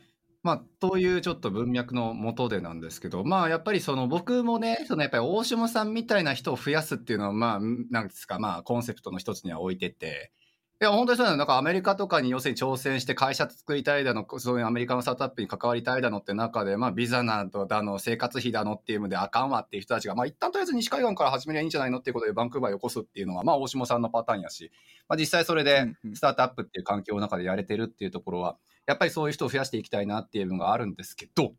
[0.44, 10.32] まあ、というちょっと文脈のもとでなんですけど、まあ、やっぱりその僕もね、そのやっぱり大下さんみたいな人を増やすっていうのは、まあ、なんですか、まあ、コンセプトの一つには置いてて、
[10.78, 11.38] いや、本当にそうなの。
[11.38, 24.70] なんかアメリカとかに要するに挑戦して会社作りたいだの、そういうアメリカのスタートアップに関わりたいだのって中で、まあ、ビザなどだの、生活費だのっていうのであかんわっていう人たちが、まあ、一旦とりあえず西海岸から始めりゃいいんじゃないのっていうことでバンクーバーに起こすっていうのは、まあ、大下さんのパターンやし、
[25.08, 31.54] まあ、実際それでスタートアップっていう環境の中でやれてるっていうところは、やっぱりそういう人を増やしていきたいなっていうのがあるんですけど、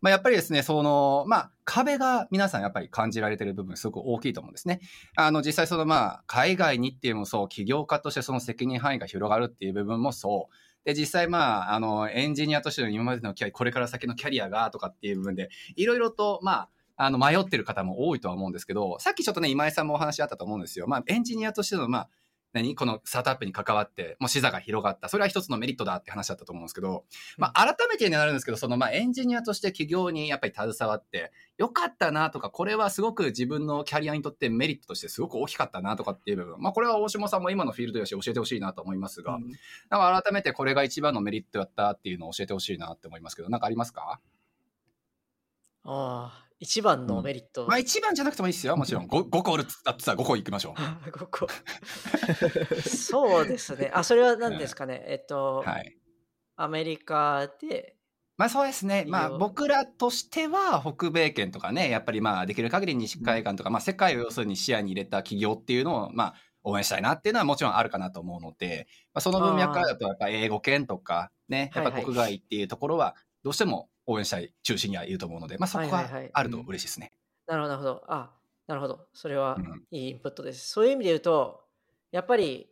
[0.00, 4.80] まあ、やっぱりですね、その、まあ、壁が皆さんやっぱり感じられてる部分すごく大きいと思うんですね。
[5.16, 10.54] あの、実際その、まあ、海外にっていうのもそう、起業家としてその責任範囲が広がるっていう部分もそう。
[10.84, 20.86] で、実際まあ、あの、エンジニアとしての今までのキャリアこれから先のキャリアがとかっていう部分で、いろいろと、まあ、あの、迷ってる方も多いとは思うんですけど、さっきちょっとね、今井さんもお話あったと思うんですよ。
[20.86, 22.08] まあ、エンジニアとしての、まあ、
[22.56, 22.74] 何？
[22.74, 25.08] このスタートアップに関わって、もう視座が広がった。
[25.08, 27.04] それは一つのメリットだって話だったと思うんですけど、
[27.38, 36.60] まあ、改めてになるんですけど、その、まあ、エンジニアとして企業にやっぱり携わって、よかったなとか、これはすごく自分のキャリアにとってメリットとしてすごく大きかったなとかっていう部分。
[36.60, 39.52] まあ、これは大下さんも今のフィールドよし教えてほしいなと思いますが、うん。
[39.88, 44.20] か改めてこれが一番のメリットだったっていうのを教えてほしいなって思いますけど、なんかありますか？
[45.84, 47.66] ああ、一番のメリット。
[47.66, 48.76] まあ、一番じゃなくてもいいですよ。
[48.76, 49.06] もちろん。
[49.06, 50.74] 5, 5個あるっつったってさ、5個いきましょ
[51.06, 51.10] う。
[51.12, 51.46] ここ
[52.80, 53.90] そうですね。
[53.94, 55.04] あ、それは何ですかね。
[55.06, 55.96] えっと、はい。
[56.56, 57.96] アメリカで、
[58.38, 59.04] まあそうですね。
[59.08, 77.12] まあ僕らとしては北米圏とかね、やっぱりまあできる限り西海岸とか、まあ世界を要するに視野に入れた企業っていうのをまあ応援したいなっていうのはもちろんあるかなと思うので、まあ、その文脈からだとやっぱ英語圏とかね、やっぱ国外っていうところはどうしても応援したい中心にはいると思うので、まあそこはあると嬉しいですね。
[77.46, 78.04] なるほど、なるほど。
[78.08, 78.30] あ、
[78.66, 79.06] なるほど。
[79.14, 80.68] それはうんいいインプットです。
[80.68, 81.64] そういう意味で言うと、
[82.12, 82.68] やっぱり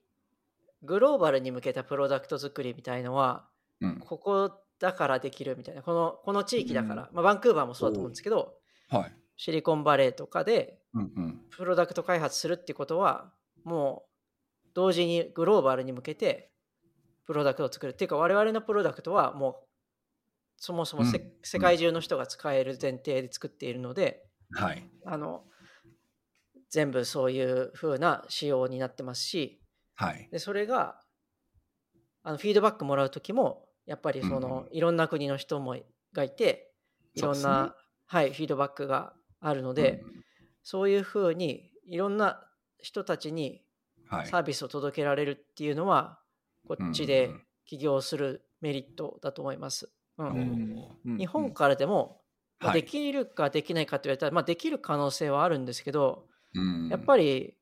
[0.83, 3.49] グローバルに向けたプロダクト作りみたいのは、
[3.81, 3.99] うん。
[4.01, 8.55] ここだからできるみたいな、このこの地域だから、まあ、バンクーバーもそうだと思うんですけど、
[8.89, 9.17] はい。
[9.37, 11.41] シリコンバレーとかでうんうん。
[11.51, 13.33] プロダクト開発するってことは、
[13.65, 14.05] も
[14.67, 16.51] う同時にグローバルに向けて
[17.27, 17.91] プロダクトを作る。
[17.91, 19.69] っていうか、我々のプロダクトはもう
[20.57, 21.33] そもそもせ、うん。
[21.43, 24.89] 世界中の人が使える前提で作っているので、はい。
[25.05, 25.45] あの
[26.71, 29.61] 全部そういう風な仕様になってますし、
[29.95, 30.29] はい。
[30.31, 31.01] でそれが
[32.23, 35.77] あのフィードバックもらう時もやっぱりその、うんいろんな国の人も
[36.13, 36.73] がいて
[37.15, 37.53] いろんそうですね。
[37.53, 37.75] な、
[38.07, 40.03] はい、フィードバックがあるので、
[40.63, 42.43] そういうふうにいろんな
[42.79, 43.65] 人たちに
[44.07, 44.27] はい。
[44.27, 46.19] サービスを届けられるっていうのは、
[46.69, 47.31] こっちで
[47.67, 49.91] 起業するメリットだと思います。
[50.19, 51.19] うん。
[51.19, 52.21] 日本からでも、
[52.73, 56.89] できるかできないかって言われたら、まあ、できる可能性はあるんですけど、うん。
[56.89, 57.57] やっぱり、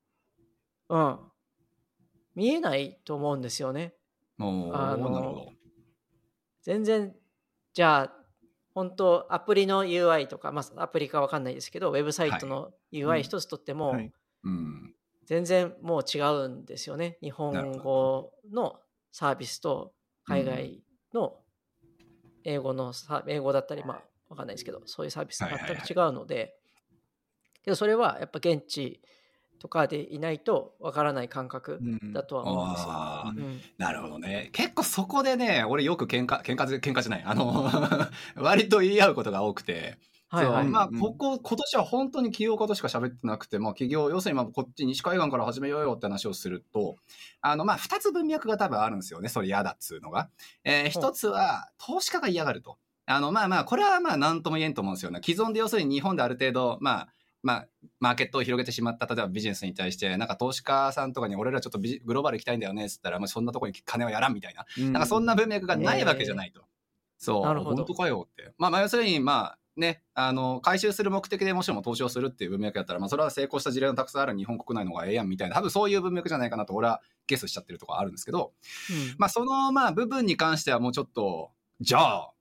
[0.89, 1.19] うん、
[2.35, 3.95] 見えないと思うんですよね。
[4.39, 5.47] あの。
[6.63, 7.15] 全然、
[7.73, 8.13] じゃあ、
[8.75, 12.99] 本当アプリの UI とか、まあ、アプリかわかんないですけど、ウェブサイトのうん。
[12.99, 14.13] UI 一つとっても、はい。
[14.45, 14.95] うん。
[15.27, 17.19] 全然もう違うんですよね。
[17.23, 18.81] 日本語の
[19.13, 20.92] サービスと海外の
[22.45, 26.57] 英語のサ英語だったり、まあわかんないですけど、そういうサービス全く違うので、
[27.65, 29.01] けどそれはやっぱ現地
[29.59, 33.47] とかでいないとわからない感覚うんだとは思うんですよ。
[33.47, 34.51] うんなるほどね。
[34.53, 37.23] 結構そこでね、俺よく喧嘩、喧嘩ぜ、喧嘩じゃない。
[37.25, 37.71] あの、
[38.37, 39.99] 割と言い合うことが多くて。
[40.33, 40.63] はいはい。
[40.63, 46.97] そうまあ、うんここ、今年は本当に起業家としか喋ってなくて、まあ、企業、要するに、まあ、こっち西海岸から始めようよって話をすると、
[47.43, 49.29] あの、まあ、二つ文脈が多分あるんですよね。
[49.29, 50.31] それ嫌だっつうのが。
[50.65, 52.79] えー一つは、投資家が嫌がると。
[53.05, 55.21] あの、まあまあ、これはまあ、なんとも言えんと思うんですよね。
[55.23, 57.09] 既存で要するに日本である程度、まあ、
[57.43, 57.69] まあ、
[57.99, 64.65] マーケットを広げてしまった、例えばビジネスに対して、なんか投資家さんとかに、俺らちょっとビジグローバル行きたいんだよね、っつったら、まあ、そんなとこに金はやらんみたいな。
[64.79, 66.63] なんかそんな文脈がないわけじゃないと。
[67.19, 67.43] そう。
[67.45, 68.53] なるほど本当かよって。
[68.59, 78.53] まあ、まあ、要するに、まあ、ね、あの、回収する目的でもしも投資をするっていう文脈やったら、まあ、それは成功した事例のたくさんある日本国内の方がええやんみたいな、多分そういう文脈じゃないかなと、俺はゲスしちゃってるところあるんですけど、
[78.91, 82.33] うんまあ、その、まあ、部分に関してはもうちょっと、じゃあ、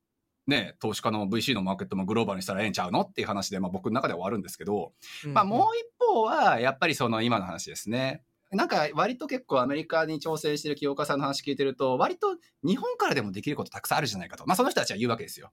[0.47, 4.91] ね、投資家の VC のマーケットもグローバルにしたらええんちゃうのっていう話で、まあ、僕の中では終わるんですけど、
[5.25, 8.23] うんまあ、もう一方は、やっぱりその今の話ですね。
[8.51, 14.45] なんか割と結構アメリカに挑戦してる清岡さんの話聞いてると、割と日本からでもできることたくさんあるじゃないかと。
[14.45, 15.51] まあその人たちは言うわけですよ。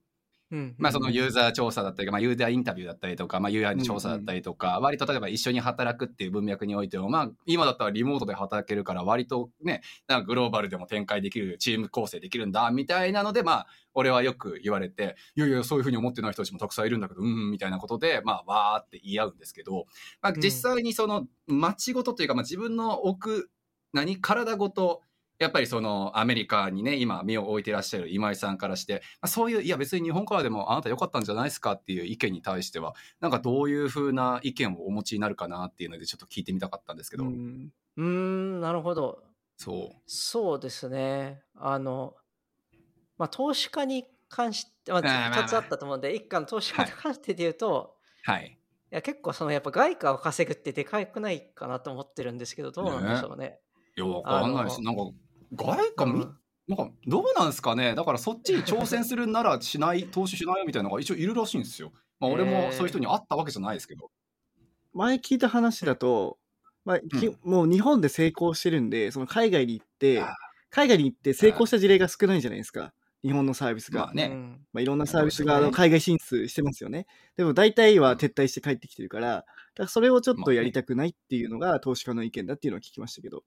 [0.51, 0.75] うん。
[0.77, 19.85] まあそのユーザー調査だったり、まあユーザーインタビューだったりとか、まあ UI の調査だったりとか、割と例えば一緒に働くっていう文脈においても、まあ今だったらリモートで働けるから割とね、なんかグローバルでも展開できる、チーム構成できるんだ、みたいなので、まあ俺はよく言われて、いやいや、そういうふうに思ってない人たちもたくさんいるんだけど、うん、うんみたいなことで、まあわーって言い合うんですけど、
[20.21, 20.41] まあうん。
[20.41, 23.51] 実際にその街ごとというか、まあ自分の置く、
[23.93, 25.01] 何体ごと、
[25.39, 39.23] やっぱりそのアメリカにね、今身を置いていらっしゃる今井さんからして、まあ、そういう、いや別に日本からでもあなた良かったんじゃないですかっていう意見に対しては、なんかどういうふうな意見をお持ちになるかなっていうのでちょっと聞いてみたかったんですけど、うんうーん、なるほど。
[39.57, 40.01] そう。
[40.05, 41.41] そうですね。
[41.55, 42.15] あの、
[43.17, 48.57] まあ、投資家に関して、まあ、あーまあまあ2つあったと思うんで、一家の投資家に関してで言うと、はい。
[48.91, 53.59] い、や結構そのやっぱ外貨を稼ぐってでかくないかなと思ってるんですけど、どうなんでしょうね。
[53.97, 54.77] いや、わかんないです。
[54.79, 55.01] あなんか、
[55.55, 56.35] 外貨み、うん
[56.67, 57.95] なんか、どうなんですかね？
[57.95, 61.91] だからそっちに挑戦するならしない、投資しないみたいなのが一応いるらしいんですよ。
[62.19, 64.11] まあ俺もそういう人に会ったわけじゃないですけど。
[64.93, 66.37] 前聞いた話だと、
[66.85, 70.21] まあきうもう日本で成功してるんで、その海外に行って
[70.69, 72.93] 海外に行って成功した事例が少ないじゃないですか。
[73.23, 74.01] 日本のサービスが。
[74.01, 77.07] まあねうんまあ、いろんなサービスが海外進出してますよね。
[77.35, 79.45] でも大体は撤退して帰ってきてるから、だか
[79.77, 83.43] らそれをちょっとやりたくないっていうのが投資家の意見だっていうのは聞きましたけど。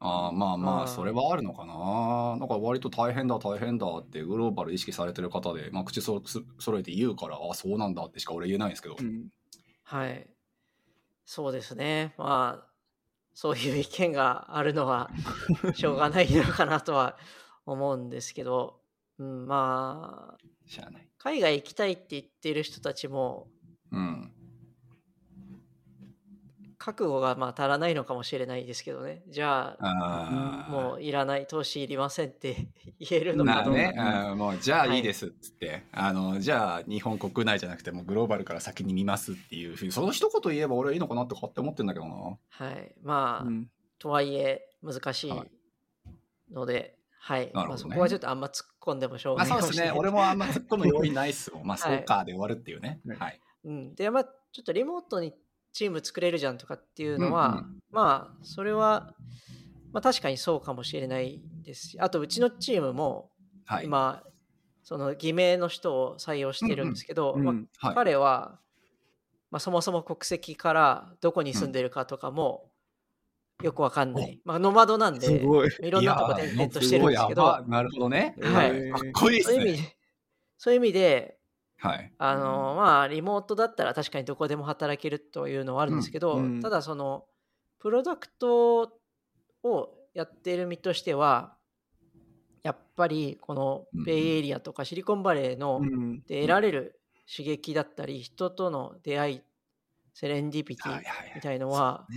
[0.00, 2.36] ああまあまあそれはあるのかな。
[2.38, 9.28] なんか割と大変だ大変だってグローバル意識されてる方で、まあ、口そそ揃えて言うからあそうなんだってしか俺言えないんですけど、うん。
[9.82, 10.28] はい。
[11.24, 12.14] そうですね。
[12.16, 12.72] まあ、
[13.34, 15.10] そういう意見があるのは
[15.74, 17.18] しょうがないのかなとは
[17.66, 18.80] 思うんですけど、
[19.18, 21.08] うん、まあ、しゃあない。
[21.18, 23.48] 海外行きたいって言ってる人たちも、
[23.90, 24.32] うん
[26.88, 29.22] 覚悟がまあ足らないのかもしれないですけどね。
[29.28, 33.78] じゃあ、ああもういらない、投資いりませんって 言えるのかどうか。
[33.78, 34.38] なね、うん。
[34.38, 35.02] もうじゃあはいいい。
[35.02, 42.38] ですっつって、あのじゃあ日本国内じゃなくてもうグローバルから先に見ますっていうふうにその一言言えば俺はいいのかなって勝手に思ってんだけどな。
[42.48, 42.94] はい。
[43.02, 43.70] まあ、うん。
[43.98, 45.50] とはいえ難しいはい。
[46.54, 47.50] ので、はい。
[47.52, 47.68] なるほどね。
[47.68, 49.88] まあ、そこはちょっとあんま突っ込んでもしょうまがないかもしれない。
[49.90, 51.96] あそうですね俺もあんま突っ込む要因ないっすもんまあ はい。
[51.98, 53.02] そうかで終わるっていうね。
[53.06, 53.40] はいはい。
[53.64, 55.34] うん、で、まあ、ちょっとリモートに
[55.78, 59.14] チーム作れるじゃんとかっていうのは、うんうんまあ、それは、
[59.92, 63.30] まあ、確かにそうかもしれないですし、あと、うちのチームも、
[63.64, 64.24] はい今、
[64.82, 68.58] その偽名の人を採用してるんですけど、まあうんうんはい彼は、
[69.52, 72.72] まあ、そもそも国籍からどこに住んでるかとかも
[73.62, 74.40] よくわかんない。
[74.44, 75.86] まあ、ノマドなんで、い。
[75.86, 78.34] いろんなとこいやー転々としてるんですけど、なるほどね。
[78.40, 78.90] はいはい。
[78.90, 79.44] かっこいいね。
[79.44, 79.96] そういう意味で、
[80.58, 81.37] そういう意味で、
[81.78, 82.12] はい。
[82.18, 86.44] あのまあリモートだったら確かにどこでも働けるというのはあるんですけど、うん。
[86.44, 86.60] うん。
[86.60, 87.26] ただその
[87.78, 89.00] プロダクト
[89.62, 91.58] をやっている身としては
[92.62, 94.04] やっぱりこのうん。
[94.04, 96.24] ベイエリアとかシリコンバレーのうん。
[96.26, 97.00] で得られる
[97.30, 99.42] 刺激だったり人との出会いっ
[100.14, 102.10] セレンディピティみたいのは、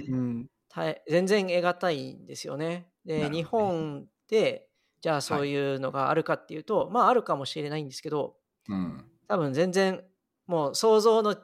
[1.07, 2.91] 全然得難いんですよね。
[3.05, 4.70] で、日本で
[5.01, 8.38] じゃあそういうのがあるかっていうと、まああるかもしれないんですけど、
[8.68, 9.11] うん。
[9.32, 10.02] 多分全然
[10.46, 11.38] もう想像の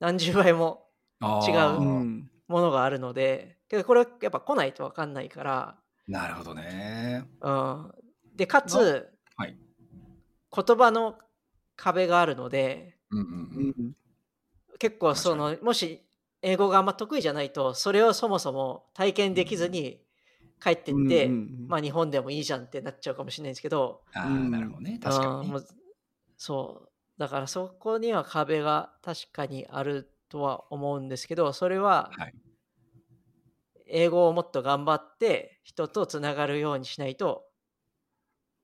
[0.00, 0.88] 何十倍も
[1.22, 2.30] 違ううん。
[2.48, 5.78] ものがあるので、けどこれやっぱ来ないと分かんないから、
[6.08, 7.22] なるほどね。
[7.40, 7.92] うん、
[8.34, 9.56] で、かつ、はい
[10.52, 11.14] 言葉の
[11.76, 13.90] 壁があるので、うんうんううん。
[13.90, 13.94] ん。
[14.80, 16.04] 結構その、もし
[16.42, 20.00] 英語があんま得意じゃないと、それをそもそも体験できずに
[20.60, 21.26] 帰ってって、うんうんう
[21.66, 24.98] んまあ日本でもいいじゃんってなっちゃうかもしれないんですけど、ああ、うんなるほどね。
[25.00, 25.54] 確かに
[26.36, 26.89] そう。
[27.20, 32.34] だからそこには壁が確かにあるとは思うんですけど、それははい
[33.92, 37.44] 英語をもっと頑張って人とつながるようにしないと、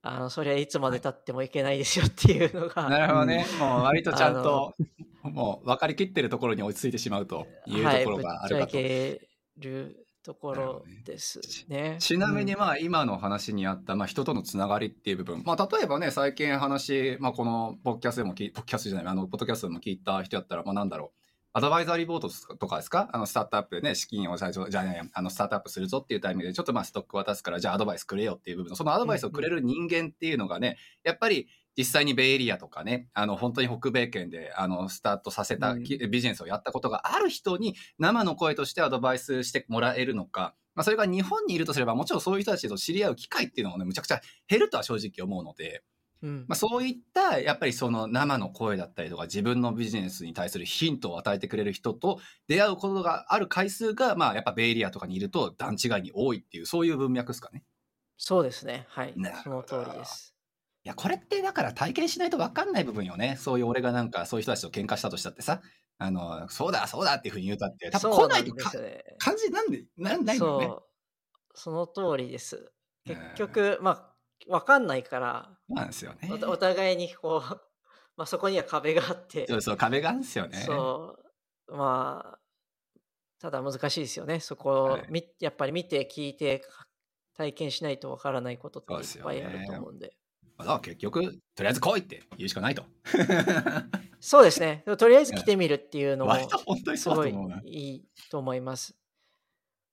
[0.00, 3.44] あのそれはいつまでたってもいけないですよっていうのが、なるほどね。
[3.58, 4.74] もう割とちゃんと、
[5.22, 8.76] もう分かりきってるところに落ち着いてしまうというところがあるかと。
[8.78, 9.28] はい、ぶっちゃけ
[9.58, 11.98] るところですね。
[12.00, 21.18] ちなみにまあ今の話にあったまあ人とのつながりっていう部分、まあ、例えばね最近話、まあ、このポッキャスでもポッキャスじゃないあのポッドキャストでも聞いた人やったらまあなんだろう。
[21.52, 23.08] アドバイザリーボードとかですか？
[23.12, 28.76] あのスタートアップでね資金を最初じゃあねあのスタートアップするぞっていうタイミングでちょっとまあストック渡すからじゃあアドバイスくれよっていう部分。
[28.76, 31.46] そのアドバイスをくれる人間っていうのがねやっぱり
[31.76, 45.82] 実際にベイエリアとかね、あの、本当に北米圏で、あの、スタートさせたうんきビジネスをやったことがある人に、生の声としてアドバイスしてもらえるのか、まあ、それが日本にいるとすれば、もちろんそういう人たちと知り合う機会っていうのもね、むちゃくちゃ減るとは正直思うので、
[46.22, 57.64] うんまあ、そういった、やっぱりその生の声だったりとか、自分のビジネスに対するヒントを与えてくれる人と出会うことがある回数が、まあ、やっぱベイエリアとかにいると段違いに多いっていう、そういう文脈ですかね。
[58.16, 58.86] そうですね。
[58.88, 59.14] はい。
[59.44, 60.35] その通りです。
[60.86, 63.36] いや、これってだから体験しないと分かんない部分よね。
[63.40, 65.60] そういう俺がなんかそういう人たちと喧嘩したとしたってさ、
[65.98, 69.02] あの、そうだ、そうだっていうふうに言うたって、多分来ないとかね。
[69.18, 70.66] 感じなんで、なんないのよね。
[70.66, 70.82] そう。
[71.54, 72.70] その通りです。
[73.04, 74.14] 結うん局、ま
[74.48, 76.30] あ、わかんないから、なんですよね。
[76.30, 77.60] おお互いにこう、
[78.16, 80.58] まあそこには壁があって、そうそう、壁があるんですよね。
[80.58, 81.18] そ
[81.66, 82.38] う、まあ、
[83.40, 84.38] ただ難しいですよね。
[84.38, 86.62] そこをはいみ、やっぱり見て聞いて
[87.34, 90.16] 体験しないとわからないことっていっぱいあると思うんで。
[90.80, 92.84] 結局、とりあえず来いって言うしかないと。
[94.20, 94.84] そうですね。
[94.98, 97.34] とりあえず来てみるっていうのも割と本当にすごい。
[97.64, 98.96] いいと思います。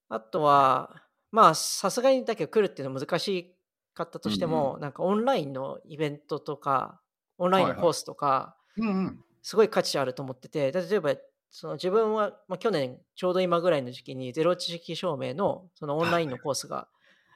[0.09, 3.55] あとは、まあ、さすがにだけど来るっていうのは難し
[3.93, 7.01] かったとしても、うんなんかオンラインのイベントとか、
[7.37, 9.23] オンラインのコースとか、うんうん。
[9.41, 11.15] すごい価値あると思ってて、例えば、
[11.49, 16.87] その自分は、まあ、去年ちょうど今ぐらいの時期にゼロ知識証明のそのオンラインのコースが、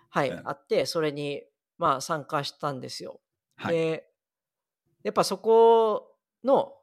[0.10, 1.44] はい、うんあって、それに
[1.78, 3.22] まあ参加したんですよ。
[3.58, 3.76] はい。
[3.76, 4.10] で、
[5.04, 6.76] やっぱそこの、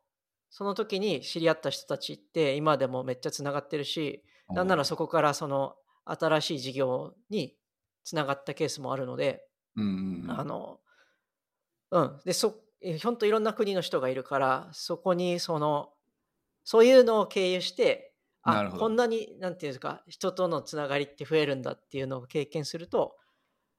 [0.51, 7.57] その時に知り合った人たちって今でもめっちゃつながってるし、なんならそこからその新しい事業に
[8.05, 9.43] つながったケースもあるので。
[10.27, 10.81] あの、
[11.91, 12.21] うん。
[12.25, 15.93] で、そ、えほんといろんな国の人がいるから、そこにその、
[16.65, 23.17] そういうのを経由して、あこんなに、なんていうんですか、人とのつながりって増えるんだっていうのを経験すると、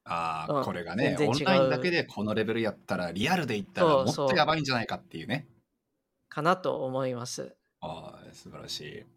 [0.05, 5.47] ああ、うんこれがね、全然違うオンラインだけでこのレベルやったら、リアルで言ったらもっそうそうとやばいんじゃないかっていうね。
[6.29, 7.55] かなと思います。
[7.81, 9.01] ああ、素晴らしい。
[9.01, 9.07] うん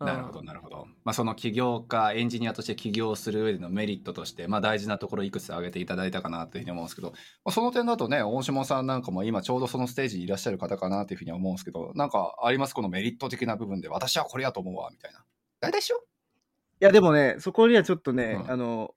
[0.00, 0.86] なるほど、なるほど。
[1.04, 7.14] まあ、その起業家、エンジニアとして起業する上でのメリットとして、まあ、大事なところいくつ挙げていただいたかなというふうに思うんですけど、ま
[7.44, 12.74] あ、その点だとね、大下さんなんかも今ちょうどそのステージにいらっしゃる方かなというふうに思うんですけど、なんかあります？
[12.74, 15.24] このメリット的な部分で、私はこれやと思うわ、みたいな。
[15.60, 15.96] 大体一緒？
[15.96, 16.00] い
[16.80, 18.88] や、でもね、そこにはちょっとね、うんあの、わ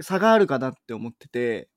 [0.00, 1.68] 差があるかなって思ってて、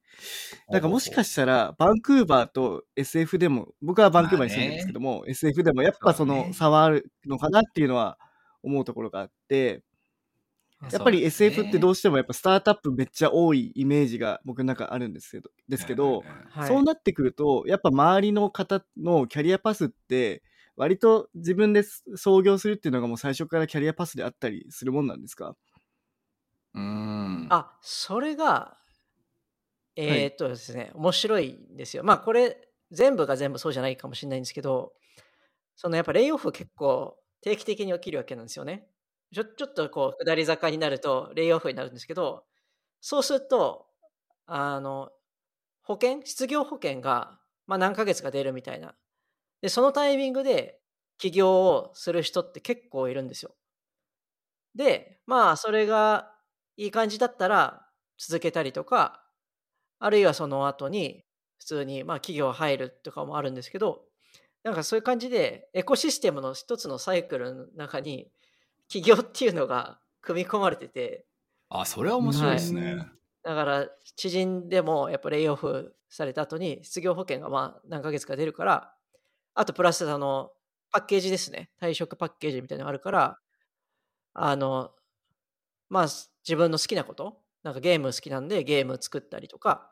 [0.70, 8.18] なんかもしかしたら、バンクーバーと SF でも、僕はバンクーバーに住んでるんですけども、SF でもやっぱその差はあるのかなっていうのは
[8.64, 9.84] 思うところがあって、
[10.92, 16.68] やっぱり SF ってどうしてもやっぱスタートアップめっちゃ多いイメージが僕の中あるんですけど、ですけど、はい。
[16.68, 20.44] そうなってくると、やっぱ周りの方のキャリアパスって、
[20.78, 21.84] 割と自分で
[22.16, 25.56] 創業するっていうのがもう最初からキャリアパスであったりするもんなんですか？
[26.76, 27.50] うーん。
[27.50, 28.80] あ、それが、
[29.96, 32.04] えーっとですね、面白いんですよ。
[32.04, 34.94] まあ、これ、全部が全部そうじゃないかもしれないんですけど、
[35.76, 38.90] そのやっぱレイオフ結構定期的に起きるわけなんですよね。
[39.34, 42.46] ちょちょっとこう、下り坂になると、レイオフになるんですけど、
[43.02, 43.88] そうすると、
[44.48, 45.12] あの、
[45.84, 48.96] 保険、失業保険が、まあ何ヶ月か出るみたいな。
[49.62, 50.82] で、そのタイミングで
[51.20, 53.56] 起業をする人って結構いるんですよ。
[54.76, 56.35] で、まあ、それが
[56.78, 59.24] いい感じだったら続けたりとか、
[60.00, 61.24] あるいはその後に
[61.58, 64.04] 普通に、まあ、企業入るとかもあるんですけど、
[64.64, 68.32] なんかそういう感じで、エコシステムの一つのサイクルの中に、
[68.88, 71.26] 起業っていうのが組み込まれてて、
[71.70, 72.96] あ、それは面白いですね。
[72.96, 73.16] はい
[73.46, 78.92] だから知人でもやっぱレイオフされた後に失業保険がまあ何ヶ月か出るから、
[79.54, 80.50] あとプラスあの
[80.92, 81.70] パッケージですね。
[81.80, 83.38] 退職パッケージみたいなのがあるから、
[84.34, 84.90] あの、
[85.90, 86.08] まあ
[86.48, 89.92] 自分の好きなこと、なんかゲーム好きなんでゲーム作ったりとか、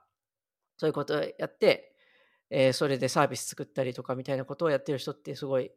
[0.77, 1.95] そういうことをやって、
[2.49, 5.71] えーそれでサービス作ったりとかみたいなことをやってる人ってすごい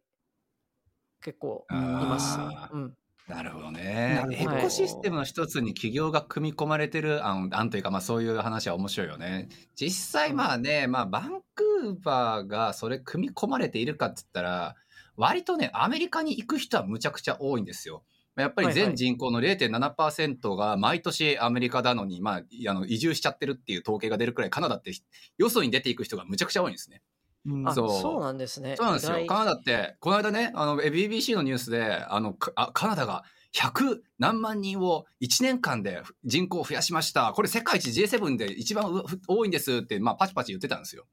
[1.23, 2.39] 結構います
[2.73, 2.95] うん。
[3.29, 9.49] なるほどねエコシステムの一つに企業が組み込まれてる案案というか、まあそういう話は面白いよね。
[9.75, 14.77] 実際まあね、まあバンクーバーがそれ組み込まれているかって言ったら、
[15.17, 18.05] 割とね、アメリカに行く人はむちゃくちゃ多いんですよ。
[18.37, 24.93] やっぱり全人口の0.7%が毎年アメリカなのに、まあ、あの移住しちゃってるっていう統計が出るくらいカナダって
[25.39, 27.03] よそに出ていく人がむちゃくちゃ多いんですね。
[27.47, 28.75] うんあ、そうそうなんですね。
[28.77, 29.25] そうなんですよ。
[29.27, 33.23] カナダって、この間ね、あの、え BBC のニュースで、あの、かあカナダが
[33.55, 37.33] 100何万人を1年間で人口を増やしました。
[37.33, 41.07] これ世界一 J7 で一番う多いんですって、まあ、パチパチ言ってたんですよ。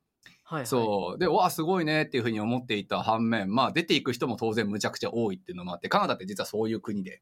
[0.44, 1.20] はいはい、そう。
[1.20, 7.22] で、わあ、すごいねっていうふうに思っていた反面、まあ、出ていく人も当然むちゃくちゃ多いっていうのもあって、カナダって実はそういう国で。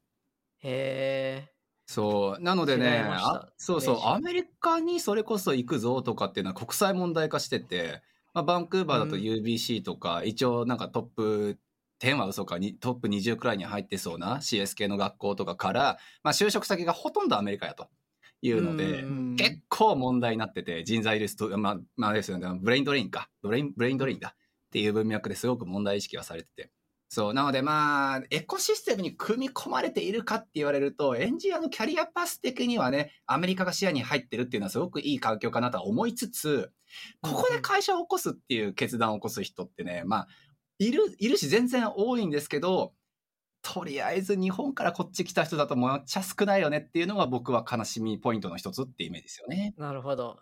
[0.58, 1.52] へえ。
[1.86, 2.42] そう。
[2.42, 3.04] なのでね、
[3.56, 8.02] そうそうアメリカにそれこそ行くぞとかっていうのは国際問題化してて、
[8.34, 11.58] まあ、バンクーバーだとうん UBC とか、一応なんかトップ
[12.00, 17.88] 10は嘘かに、トップ20くらいに入ってそうな CS 系の学校とかから、まあ、就職先がほとんどアメリカやと
[18.42, 23.30] いうので、うん結構問題になってて、人材リスト、まあ、まあですよね、 brain drain か。
[23.40, 24.34] brain、brain drain だ。
[24.34, 26.70] っていう文脈ですごく問題意識はされてて。
[27.08, 27.34] そう。
[27.34, 36.72] なのでまあ、エコシステムに組み込まれているかって言われると、エンジニアのキャリアパス的にはね、アメリカが視野に入ってるっていうのはすごくいい環境かなとは思いつつ、
[37.20, 40.28] ここで会社を起こすっていう決断を起こす人ってね、まあ、
[40.78, 42.94] いる、いるし全然多いんですけど、
[43.62, 49.74] とりあえず日本からこっち来た人だともっちゃ少ないよねっていうのが僕は悲しみポイントの一つっていうイメージですよね。
[49.78, 50.38] なるほど。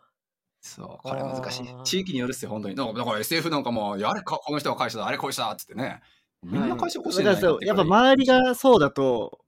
[0.62, 1.66] そう、これは難しい。
[1.84, 2.74] 地域によるっすよ、本当に。
[2.74, 6.00] だから SF なんかも、あれか、この人が会社だ、あれこいつだっつってね。
[6.42, 9.40] みんな会社起こしいかって、そうやっぱ周りがそうだと、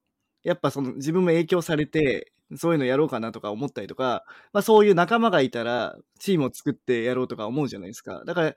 [0.42, 8.22] やっぱその自分も影響されて、そういうのやろうかなとか思ったりとか、まあそういう仲間がいたら、チームを作ってやろうとか思うじゃないですか。
[8.26, 8.54] だから、やっ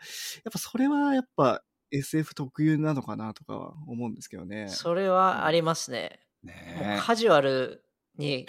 [0.51, 1.61] ぱそれはやっぱ
[1.91, 4.67] SF 特有なのかなとかは思うんですけどね。
[4.69, 6.19] それはありますね。
[6.43, 7.83] もねうカジュアル
[8.17, 8.45] に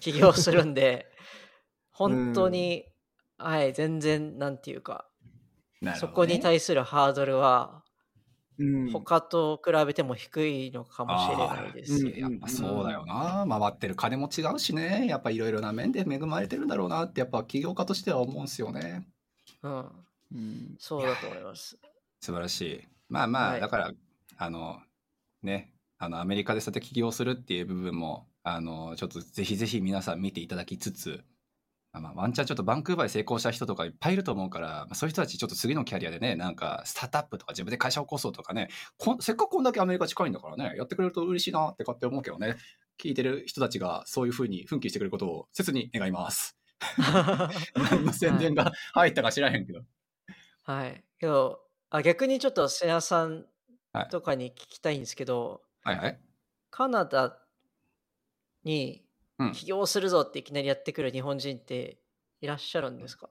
[0.00, 1.06] 起業するんで、
[1.92, 2.84] 本当に、
[3.38, 5.08] はい、全然、なんていうか、
[5.80, 5.94] ね。
[6.14, 7.82] こに対するハードルは、
[8.58, 8.90] うん。
[8.92, 12.06] 他と比べても低いのかもしれないです。
[12.06, 15.06] やっぱそうだよな、回ってる金も違うしね。
[15.06, 19.08] やっぱいろいろな面で恵まれてるんだろうなってやっぱ起業家としては思うんですよね。
[19.62, 19.78] うん、
[20.32, 20.76] うん。
[20.78, 21.78] そうだと思います。
[22.22, 23.92] 素晴らしいまあまあ、はいだから
[24.38, 24.80] あの
[25.42, 31.22] ねあのアメリカでそうやって起業するっていう部分もあのちょっとぜひぜひ皆さん見ていただきつつ
[31.92, 42.56] まあまあ、ワンチャンちょっとバンクーバーで成功した人とかいっぱいいると思うから、まあ、そういう人たちちょっと次のキャリアでね、なんかスタートアップとか自分で会社を起こそうとかね、こんせっかくこんだけアメリカ近いんだからね、やってくれると嬉しいなって勝手に思うけどね、
[42.98, 46.56] 聞いてる人たちがそういうふうに奮起してくれることを切に願います。
[47.76, 49.82] 何の宣伝が入ったか知らへんけど。
[50.62, 51.04] はい。
[51.18, 51.60] けど、
[51.94, 53.44] あ逆にちょっと瀬谷さん
[53.92, 56.18] はいとかに聞きたいんですけど、はいはい。
[56.70, 57.36] カナダ
[58.64, 59.04] に
[59.38, 61.98] うん起業するぞっていきなりやってくる日本人って
[62.40, 63.28] いらっしゃるんですか？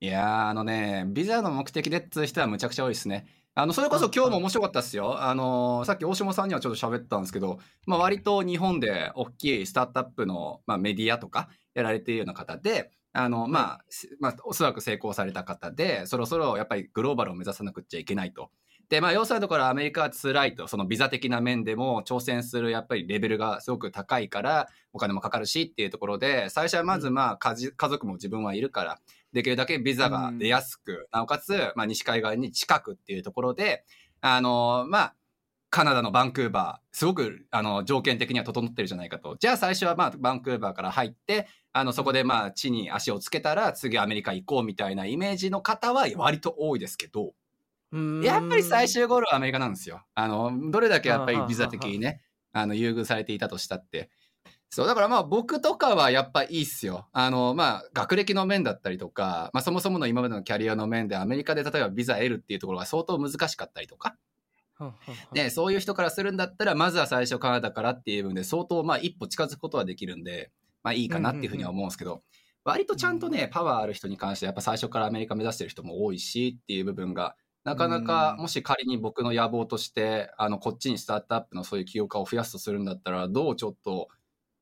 [0.00, 3.26] いやー、あのね、ビザの目的でっていう人はむちゃくちゃ多いですね。
[3.54, 5.22] あの、それこそあ今日も面白かったですよ。
[5.22, 18.50] あのーさっき大島さんにはちょっと喋ったんですけど、まあ割と日本で大きいスタートアップの、まあ、メディアとかやられているような方で、あの、まあ、すまあ、おそらく成功された方で、そろそろやっぱりグローバルを目指さなくちゃいけないと。
[18.88, 28.98] で、まあ、要するにところアメリカは辛いと、そのビザ的な面でも挑戦するやっぱりレベルがすごく高いから、お金もかかるしっていうところで、最初はまずまあ、家事家族も自分はいるから、
[29.32, 33.84] できるだけビザが出やすく、なおかつ、まあ、西海岸に近くっていうところで、
[34.20, 35.14] あのまあ、
[35.74, 39.34] カナダのバンクーバー、すごく、あの、条件的には整ってるじゃないかと。
[39.40, 47.34] じゃあ最初はまあ、バンクーバーから入って、あの、そこでまあ、地に足をつけたら、次アメリカ行こうみたいなイメージの方は割と多いですけど、
[48.22, 50.04] やっぱり最終ゴールはアメリカなんですよ。
[50.14, 52.20] あの、どれだけやっぱりビザ的にね、
[52.52, 54.10] あの、優遇されていたとしたって。
[54.70, 57.08] そう、だからまあ僕とかはやっぱいいっすよ。
[57.10, 64.14] あの、まあ学歴の面だったりとか、まあそもそもの今までのキャリアの面でアメリカで例えばビザ得るっていうところが相当難しかったりとか、
[64.80, 64.92] うんうん
[65.32, 65.36] うん。
[65.36, 70.50] ね、そういう人からするんだったら、まずは最初カナダからっていう部分で相当まあ一歩近づくことはできるんで、
[70.82, 72.22] まあいいかなっていうふうには思うんですけど、
[72.64, 84.08] 割とちゃんとね、パワーある人に関してやっぱ最初からアメリカ目指してる人も多いしっていう部分がなかなかうんもし仮に僕の野望としてあのこっちにスタートアップのそういう起業家を増やすとするんだったらどうちょっと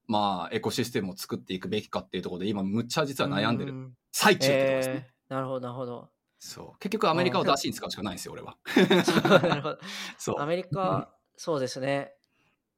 [0.07, 3.73] まあエコシステムを作っていくべきかっていうところで今むっちゃ実は悩んでる。
[3.73, 4.95] うん最中ってところですね。
[5.07, 6.11] えーなるほど、なるほど。
[6.45, 8.57] そう結局アメリカを出しに使うしかないんですよ俺は。
[8.67, 9.79] そうなるほど。
[10.19, 12.17] そうアメリカ、そうですね。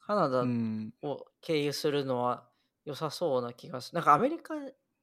[0.00, 0.92] カナダうん。
[1.00, 2.46] を経由するのは
[2.84, 3.94] 良さそうな気がする。
[3.94, 4.54] なんかアメリカ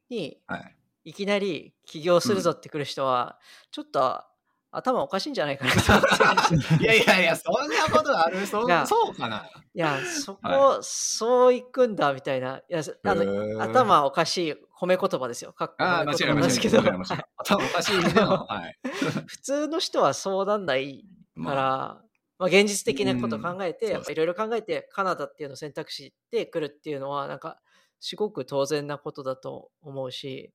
[0.10, 3.40] にはいいきなり起業するぞって来る人は、
[3.72, 4.24] ちょっと
[4.72, 8.46] 頭おかしいんじゃないかなと思っていやいやいや、そんなことある？
[8.48, 9.46] そそうかな？
[9.74, 12.60] いや、そこ、はそういくんだみたいな。
[12.60, 15.52] いや、あの頭おかしい褒め言葉ですよ。
[15.54, 16.80] かっこああ、間違いないですけど。
[16.80, 18.80] 頭おかしい意味での、はい。
[19.28, 21.06] 普通の人はそうなんない
[21.36, 22.02] まあから、
[22.40, 27.60] まあ、現実的なことを考えて、いろいろ考えて、カナダっていうのを選択肢で来るっていうのは、なんか、
[28.00, 30.52] すごく当然なことだと思うし、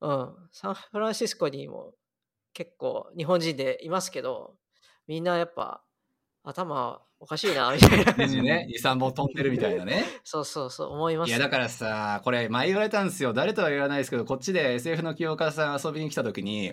[0.00, 1.94] うん、サンフランシスコにも
[2.56, 4.54] 結構日本人でいますけど、
[5.06, 5.84] みんなやっぱ
[6.42, 8.42] 頭おかしいな、 みたいな。
[8.42, 10.04] ね、2、3本飛んでるみたいなね。
[10.24, 11.28] そうそうそう、思います。
[11.28, 13.34] いや、だからさ、これ前言われたんですよ。
[13.34, 16.72] 誰とは言わないですけど、こっちで SF の清岡さん遊びに来た時に、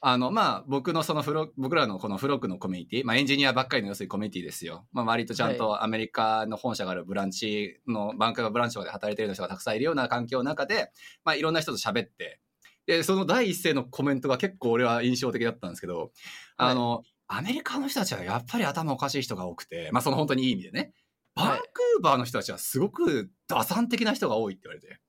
[0.00, 4.86] あの、まあ、僕のそのフロ、僕らのこのフロックのコミュニティ、まあ、エンジニアばっかりの要するにコミュニティですよ。
[4.92, 10.90] まあ、割とちゃんとアメリカの本社があるブランチの、バンクがブランチとかで働いてる人がたくさんいるような環境の中で、
[11.22, 12.40] まあ、いろんな人と喋って、
[12.88, 16.10] で、その第一声のコメントが結構俺は印象的だったんですけど、
[16.56, 20.94] あの、アメリカの人たちはやっぱり頭おかしい人が多くて、まあ、その本当にいい意味でね。
[21.34, 25.00] バンクーバーの人たちはすごく打算的な人が多いって言われて。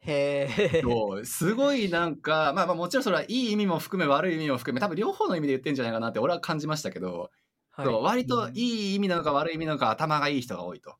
[0.00, 1.24] へえ。
[1.24, 7.30] すごいなんか、まあまあもちろんそれはいい意味も含め悪い意味も含め、多分両方の意味で言ってんじゃないかなって俺は感じましたけど、
[7.70, 10.96] はいそう割といい意味なのか悪い意味なのか頭がいい人が多いと。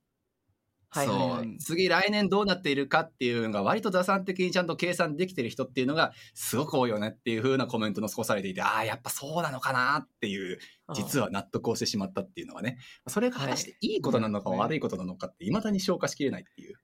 [0.93, 1.28] はいはいはい。
[1.30, 1.59] そう。
[1.59, 10.59] 次来年どうなっているかっていうのが割と打算的にちゃんと計算できてる人っていうのがすごく多いよねっていう風なコメントの残されていてああやっぱそうなのかなっていう
[10.95, 11.26] 実は。
[11.26, 16.76] は納得をしてしまったっていうのがねそれが果たしていいことなのかはい悪いことなのかっていまだに消化しきれないっていう。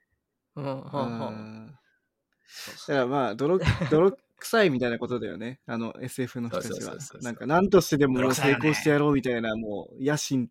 [0.57, 3.59] うん、うん、だからまあ泥
[3.91, 5.61] 泥臭いみたいなことだよね。
[5.67, 6.97] あの SF の人たちは。
[7.23, 10.51] なんか何としてでも成功してやろうみたいなもう野心っ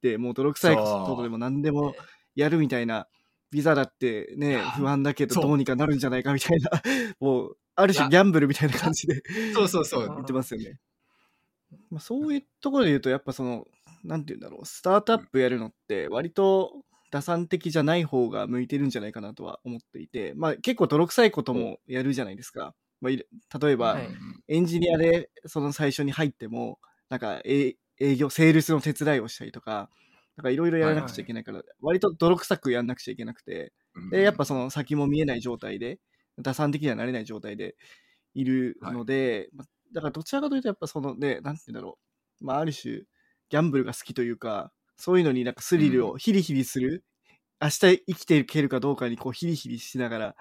[0.00, 1.94] てもう泥臭いことでも何でも
[2.34, 3.06] やるみたいな
[3.50, 6.70] ビザだってね不安だけどどうにかなるんじゃないかみたいな
[7.20, 9.22] もうある種ギャンブルみたいな感じで
[9.54, 10.08] そうそうそう。
[10.08, 10.78] 言ってますよね。
[11.90, 13.66] まあ、そういうところで言うとやっぱその
[14.04, 22.74] なんて言うんだろうスタートアップやるのって割と打算的じゃない方が向いてるんじゃないかなとは思っていて、まあ、結構泥臭いこともやるじゃないですか。
[23.00, 24.08] まあ、例えば、はい。
[24.48, 29.90] エンジニアでその最初に入ってもなんかえ営業セールスの手伝いをしたりとか
[30.36, 33.72] なんかいろいろやらなくちゃいけないから、割と泥臭くやんなくちゃいけなくて
[34.10, 35.98] でやっぱその先も見えない状態で
[36.40, 37.76] 打算的にはなれない状態で
[38.34, 41.98] いるので、まあだからどちらかというとやっぱそのねなんて言うんだろ
[42.40, 43.02] う、まあ、ある種
[43.48, 47.04] ギャンブルが好きというかそういうのになんかスリルをヒリヒリする、
[47.60, 50.36] 明日生きていけるかどうかにこうヒリヒリしながら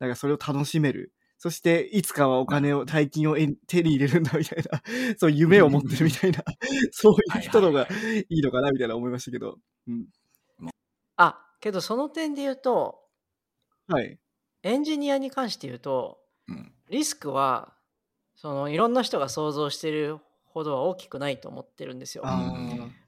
[0.00, 4.82] なんかそれを楽しめるそしていつかはお金を大金をえ手に入れるんだみたいな
[5.18, 6.42] そういう夢を持ってるみたいな
[6.92, 7.86] そういう人のが
[8.28, 10.06] いいのかなみたいな思いましたけど、うん、
[11.16, 13.00] あ、けどその点で言うと、
[13.88, 14.18] はい。
[14.62, 16.18] エンジニアに関して言うと、
[16.48, 16.72] うん。
[16.90, 17.74] リスクは、
[18.36, 22.24] そのいろんな人が想像してるほどは大きくないと思ってるんですよ。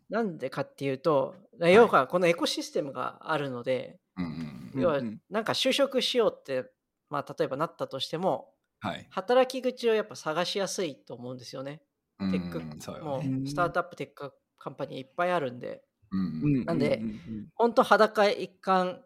[0.08, 5.20] なんでかっていうと、要はこのエコシステムがあるので、うんうん要はうん。
[5.30, 6.70] なんか就職しようって、
[7.10, 9.06] まあ、例えばなったとしても、はい。
[9.10, 11.82] 働き口をやっぱ探しやすいと思うんですよね。
[12.20, 12.62] うんテック。
[12.80, 13.40] そうよもね。
[13.44, 15.82] うスタートアップ tech company いっぱいあるんで、
[16.12, 16.60] うん。
[16.62, 17.48] うなんでううん。
[17.54, 19.02] 本当裸一貫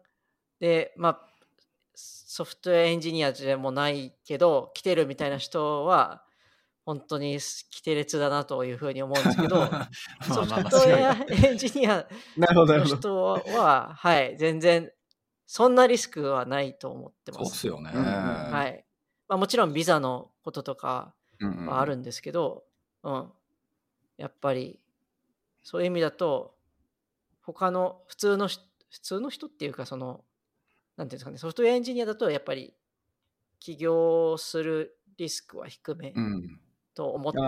[0.59, 1.19] で、まあ、
[1.95, 6.23] ソフトウェアエンジニアでもないけど、来てるみたいな人は、
[6.85, 9.89] 本当に規定列だなというふうに思うんですけど、まあ
[10.23, 12.05] ソまあまあフトウェアエンジニア
[12.37, 14.91] の るほど人は、はい、全然、
[15.53, 17.43] そんなリスクはないと思ってます。
[17.43, 17.91] そうっすよね。
[17.93, 18.83] うんうんはい。
[19.27, 22.63] まあ、もちろんビザのこととかうんうんはあるんですけど、
[23.03, 23.31] うん、
[24.17, 24.79] やっぱり
[25.61, 26.55] そういう意味だと
[27.43, 30.23] 他の普通のし普通の人っていうかその
[30.97, 32.73] なんていうんですかねソフトウェアエンジニアだとやっぱり
[33.59, 36.59] 起業するリスクは低めうん。
[36.95, 37.45] と思っても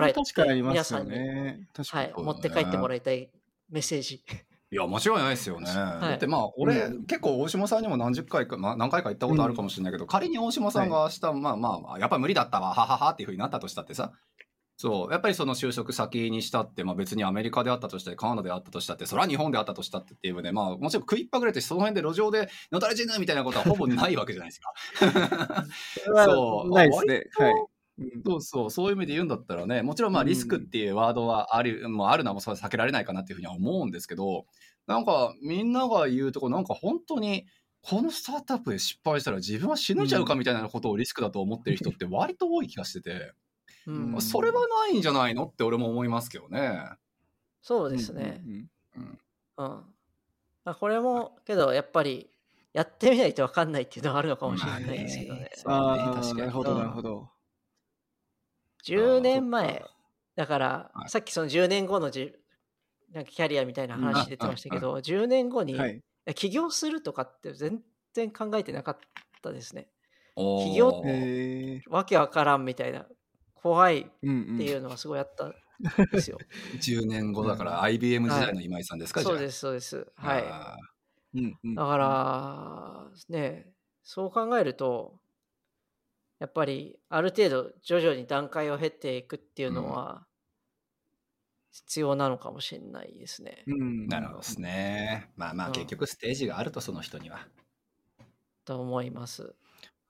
[0.00, 1.68] らいれは確かにありますよ皆さんに、ね。
[1.76, 3.30] はい、持って帰ってもらいたい
[3.70, 4.24] メッセージ。
[4.72, 5.70] いや、間違いないですよね。
[5.70, 5.74] い。
[5.74, 14.12] だってまあ、俺、う結構大島さんにも何十回か、まあ何回か行ったことあるかもしれないけど、仮に大島さんが明日、まあまあまあ、やっぱ無理だったわ、はははっていうふうになったとしたってさ、
[14.76, 25.64] そう、やっぱりその就職先にしたって、まあ別にアメリカであったとして、カナダであったとしたって、それは日本であったとしたってっていうので、まあもちろん食いっぱぐれて、その辺で路上でのたれ死ぬみたいなことはほぼないわけじゃないですか。
[26.26, 26.74] そう。
[26.74, 27.24] ないですね。
[27.38, 27.52] はい。
[27.52, 27.66] うん
[28.24, 34.46] そうそう、そういう意味で言うんだったらね、もちろんまあうんリスクっていうワードはある、もうあるのはもうそれは避けられないかなっていうふうには思うんですけど、
[34.86, 37.46] なんかみんなが言うとこ、なんか本当に、
[37.80, 43.32] このスタートアップで失敗したら自分は死ぬんちゃうかみたいなことをリスクだと思ってる人って割と多い気がしてて、
[43.86, 46.82] うんうんそれはないんじゃないのって俺も思いますけどね。
[47.62, 48.42] そうですね。
[48.44, 49.18] うんうんうん
[49.58, 49.84] うん。
[50.64, 52.28] まあ、これも、けど、やっぱり、
[52.72, 55.50] やってみないと分かんないっていうのはあるのかもしれないですけどね。
[55.64, 57.30] まあねああ、確かになるほど、うんなるほど。
[58.86, 59.90] 10年あ前、
[60.36, 62.34] だから、はいさっきその10年後のじ
[63.12, 66.02] なんかキャリアみたいな話出てましたけど、10年後に、はい。
[66.36, 67.82] 起業するとかって全
[68.14, 68.98] 然考えてなかっ
[69.42, 69.90] たですね。
[70.36, 71.80] おー企業へえ。
[71.88, 73.08] わけわからんみたいな、
[73.54, 74.56] 怖いっうんうん。
[74.56, 75.54] ていうのはすごいあったん
[76.10, 76.44] ですよ。
[76.80, 79.20] 10年後だから IBM 時代の今井さんですか、。
[79.20, 80.12] そうですす、そうです。
[80.16, 80.44] はい。
[80.52, 80.76] あ
[81.34, 81.74] うんうん。
[81.74, 85.20] だから、ね、そう考えると、
[86.38, 90.26] やっぱりある程度徐々に段階を経ていくっていうのは
[91.70, 93.64] 必要なのかもしれないですね。
[93.66, 95.30] うんーなるほどですね。
[95.36, 97.46] まあまあうん結局ステージがあるとその人には。
[98.64, 99.54] と思います。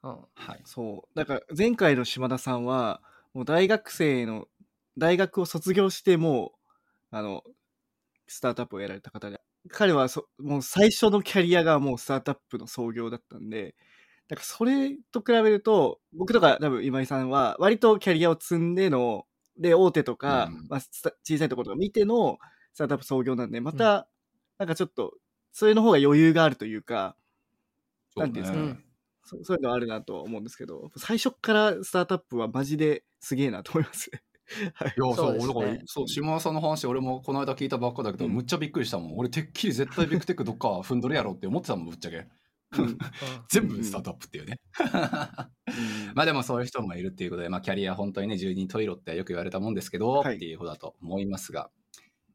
[0.03, 0.25] うん。
[0.35, 0.61] はい。
[0.65, 1.19] そう。
[1.19, 3.03] だから前回の島田さんは、
[3.35, 4.47] もう大学生の、
[4.99, 6.53] 大学を卒業しても
[7.13, 7.43] う、あの、
[8.29, 13.75] スタートアップをやられた方で、彼はそもう最初のキャリアがもうスタートアップの創業だったんで、
[14.29, 19.25] だからそれと比べると、僕とか多分今井さんは割とキャリアを積んでの、
[19.59, 22.39] で、大手とか、うんまあ、小さいところとか見ての
[22.75, 24.09] スタートアップ創業なんで、また、
[24.59, 25.15] なんかちょっと、
[25.53, 27.17] それの方が余裕があるというか、
[28.17, 28.81] なんていうんですかね
[29.25, 34.11] そそういうのはあるなとは思うんですけど、最初からスタートアップはマジですげえなと思います。
[34.75, 34.95] はい。
[34.97, 39.19] いや、そう、ね俺だから、そう、島田さんの話、俺もこの間聞いたばっかだけど、うんむっちゃびっくりしたもん。
[39.19, 42.29] 俺、てっきり絶対ビッグテックどっか踏んどるやろって思ってたもん、ぶっちゃけ。
[42.79, 42.99] うん
[43.49, 44.61] 全部スタートアップっていうね。
[46.15, 51.71] まあでもそういう人もいるっていうことで、まあキャリア本当にね、十人十色ってよく言われたもんですけど、はいっていうことだと思いますが。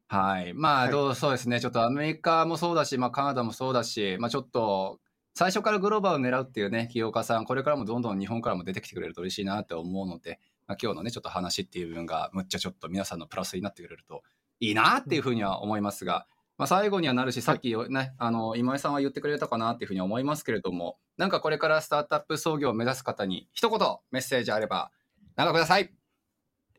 [0.08, 0.54] はい。
[0.54, 1.60] まあはいどう、そうですね。
[1.60, 5.00] ちょっとアメリカもそうだし、まあカナダもそうだし、まあちょっと、
[5.34, 14.22] 最初からグローバルを狙うっていうね、起業家さん、これからもどんどん日本からも出てきてくれると嬉しいなって思うので、まあ、今日のね、ちょっと話っていう部分が、むっちゃちょっと皆さんのプラスになってくれると
[14.60, 16.26] いいなっていうふうには思いますが、
[16.58, 23.78] まあ、最後にはなるし、さっきね、あの、今井さんは言ってくれたかなっていうふうに思いますけれども、なんかこれからスタートアップ創業を目指す方に、一言
[24.10, 24.90] メッセージあれば、
[25.36, 25.92] なんかください。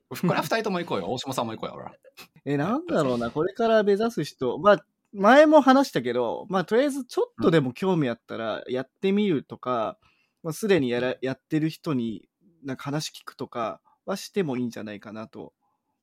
[0.09, 1.09] これは 二人とも行こうよ。
[1.09, 1.91] 大島さんも行こうよ、ほら。
[2.45, 9.97] え、なんだろうな、これから目指す人、まあ、前も話したけど、まあ、とりあえずちょっとでも興味あったら、やってみるとか、
[10.41, 12.27] まあ、すでにやらやってる人に
[12.63, 15.53] なんか話聞くとかはしてもいいんじゃないかなと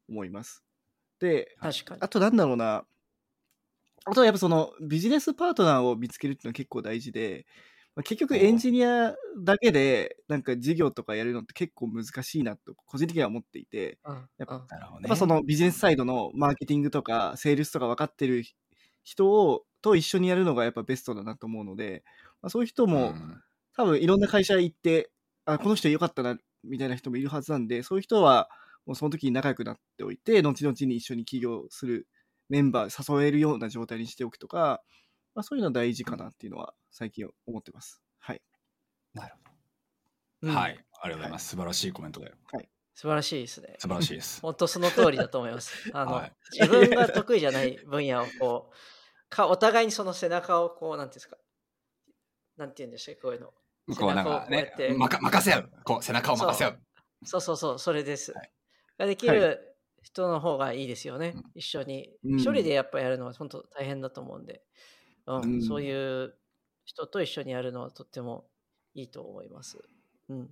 [0.09, 0.64] 思います。
[1.18, 2.01] で、確かに。
[2.03, 2.85] あとなんだろうな、
[4.11, 7.46] あとはやっぱそのビジネスパートナーを見つけるっていうのは結構大事で、
[7.94, 14.66] まあ、結局エンジニアだけでなんか事業とかやるのって結構難しいなと個人的には思っていて、うんやっぱ
[15.08, 15.16] うん。
[15.16, 18.42] そのビジネスサイドのマーケティングとかセールスとか分かってる
[19.04, 22.02] 人をと一緒にやるのがやっぱベストだなと思うので、
[22.42, 23.40] まあ、そういう人もうん。
[23.76, 25.11] 多分いろんな会社行って
[25.44, 28.48] あこの人良かったなみたいな人もいるはずなんでそういう人は
[28.84, 32.08] もうその時に仲良くなっておいて後々に一緒に起業する
[32.51, 34.82] メンバー誘えるような状態にしておくとか、
[35.34, 38.03] まあ、そういうの大事かなっていうのは最近思ってます。
[38.18, 38.42] はい。
[39.14, 39.53] なるほ
[40.42, 40.59] うんど。
[40.59, 40.72] はい。
[40.72, 41.48] ありがとうございます。
[41.48, 42.32] 素晴らしいコメントで。
[42.94, 43.76] 素晴らしいですね。
[43.78, 44.40] 素晴らしいです。
[44.42, 45.90] 本当その通りだと思います。
[45.94, 48.76] あの、はい自分が得意じゃない分野をこう、
[49.28, 51.38] かお互いにその背中をこう、なんていうんですか、
[52.57, 53.55] なんて言うんでしたっけ、こういうの。
[53.96, 55.70] こうなんかね任せ合う。
[55.84, 56.82] こう、背中を任せ合う。
[57.24, 58.32] そうそうそう、それです。
[58.32, 58.53] はい
[59.01, 59.70] ができはる
[60.03, 61.34] 人の方がいいですよね。
[61.36, 62.11] うん一緒に。
[62.24, 64.62] うん一人でやっぱやるのは本当大変だと思うんで、
[65.26, 65.92] うんうんそうい
[66.24, 66.34] う
[66.84, 68.48] 人と一緒にやるのはとっても
[68.94, 69.78] いいと思います。
[70.28, 70.51] うん、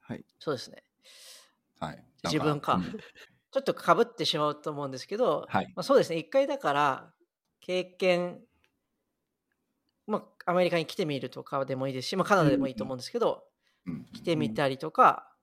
[0.00, 0.24] はい。
[0.38, 0.82] そうですね。
[1.80, 2.04] はい。
[2.24, 2.82] 自分かうん
[3.50, 5.72] ちょっとかぶってしまうと思うんですけど、はい。
[5.74, 7.14] まあ、そうですね、一回だから、
[7.60, 8.42] 経験、
[10.06, 13.44] まあ、アメリカに来てみるとかでもいいですし、まあ、カナダでもいいと思うんですけど、
[13.86, 15.34] うん来てみたりとか、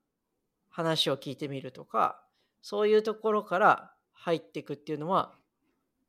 [0.70, 2.25] 話を聞いてみるとか、
[2.68, 5.36] そういうところから入っていくっていうのは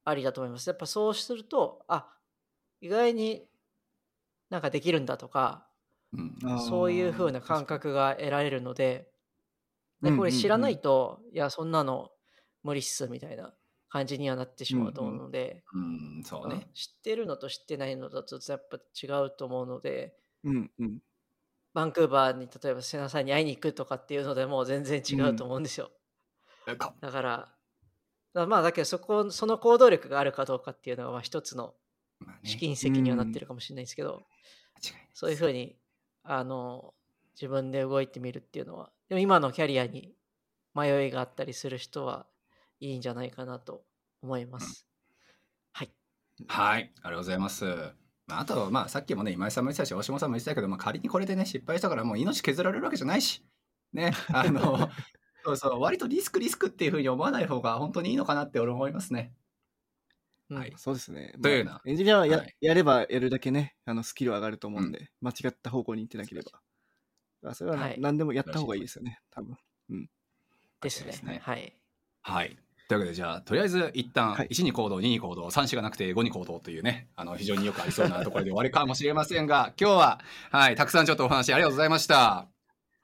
[0.06, 0.70] ありだと思います。
[0.70, 2.16] やっぱそうすると、あ
[2.80, 3.46] 意外に
[4.48, 5.68] なんかできるんだとか、
[6.14, 9.12] うんそういう風な感覚が得られるので、
[10.02, 12.12] でうんこれ知らないと、いや、そんなの
[12.62, 13.54] 無理っすみたいな
[13.90, 15.78] 感じにはなってしまうと思うので、う
[16.20, 16.68] ん、そううんね。
[16.72, 21.00] 知ってるのと知ってないのだとやっぱ違うと思うので、うんうん。
[21.74, 25.90] バンクーバーに例えば瀬名さんに会いに行くとかっていうのでも全然違うと思うんですよ。
[27.00, 27.52] だから、
[28.34, 31.74] だまあだけどそこ、その行動力があるかどうかっていうのはまあ一つの
[32.42, 34.22] 試金石にはなってるかもしれないですけど、
[35.14, 35.76] そういうふうに、
[36.22, 36.94] あの、
[37.34, 40.14] 自分で動いてみるっていうのはでも今のキャリアに
[40.74, 42.26] 迷いがあったりする人は
[42.80, 43.82] いいんじゃないかなと
[44.22, 44.86] 思います。
[45.72, 45.90] はい。
[46.48, 47.64] はい、ありがとうございます。
[48.26, 53.44] まああと、まあ、さっきもね、今井さんも言ってたし、大島さんも言ってたけど、まあ、仮にこれでね、失敗したから、もう命削られるわけじゃないし、
[53.92, 54.90] ね、あの、
[55.46, 59.32] そうそう、割とリスク、リスクっていうふうに思わない方が本当にいいのかなって俺思いますね。
[60.50, 61.34] うんはいそうですね。
[61.42, 66.60] というようなまあエンジニアはや,、はいやればやるだけね、あのスキルは上がると思うんで、間違った方向に行ってなければ。
[67.50, 69.56] あそれはな、はい何でもやった方がいいですよね、多分。
[70.80, 71.06] ですね。
[71.06, 71.76] ですねはい。
[72.22, 72.56] はい。
[72.88, 80.20] というわけで、じゃあ、とりあえず一旦、はい1に行動、2に行動、3しがなくて5に行動というね、あの、非常によくありそうなところで終わりかもしれませんが、 今日は、
[80.50, 82.48] はい、たくさんちょっとお話ありがとうございました。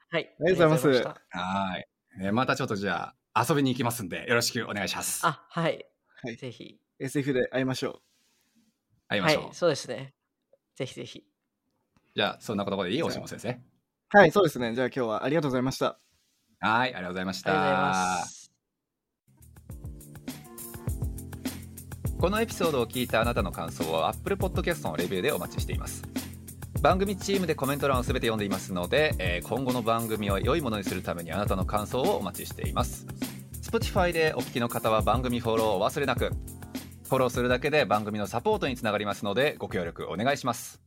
[0.09, 0.33] はい。
[0.39, 1.92] ありがとうございますはい。
[2.19, 5.25] えーまたちょっとじゃあ、遊びに行きますんで、よろしくお願いします。
[5.25, 5.85] あ、はい。
[6.23, 6.79] はいぜひ。
[6.99, 8.01] SF で会いましょ
[9.07, 9.49] は会いましょう。
[9.51, 9.53] い。
[9.53, 10.13] そうですね。
[10.75, 11.23] ぜひぜひ。
[12.15, 13.03] じゃあ、そんなことでいい？
[13.03, 13.49] 大島先生。
[13.49, 13.59] う。
[14.09, 14.73] はい、そうですね。
[14.75, 15.99] じゃあ今日はありがとうございました。
[16.59, 18.23] はい、ありがとうございました。
[22.19, 26.03] このエピソードを聞いたあなたの感想を Apple Podcast のレビューでお待ちしています
[26.83, 33.07] 番組チームでコメント欄をすべて読んでいますので、えー今後の番組を良いものにするためにあなたの感想をお待ちしています。
[33.61, 36.31] Spotify でお聞きの方は番組フォローを忘れなく。
[37.07, 40.81] フォローするだけで番組のサポートにつながりますのでご協力お願いします。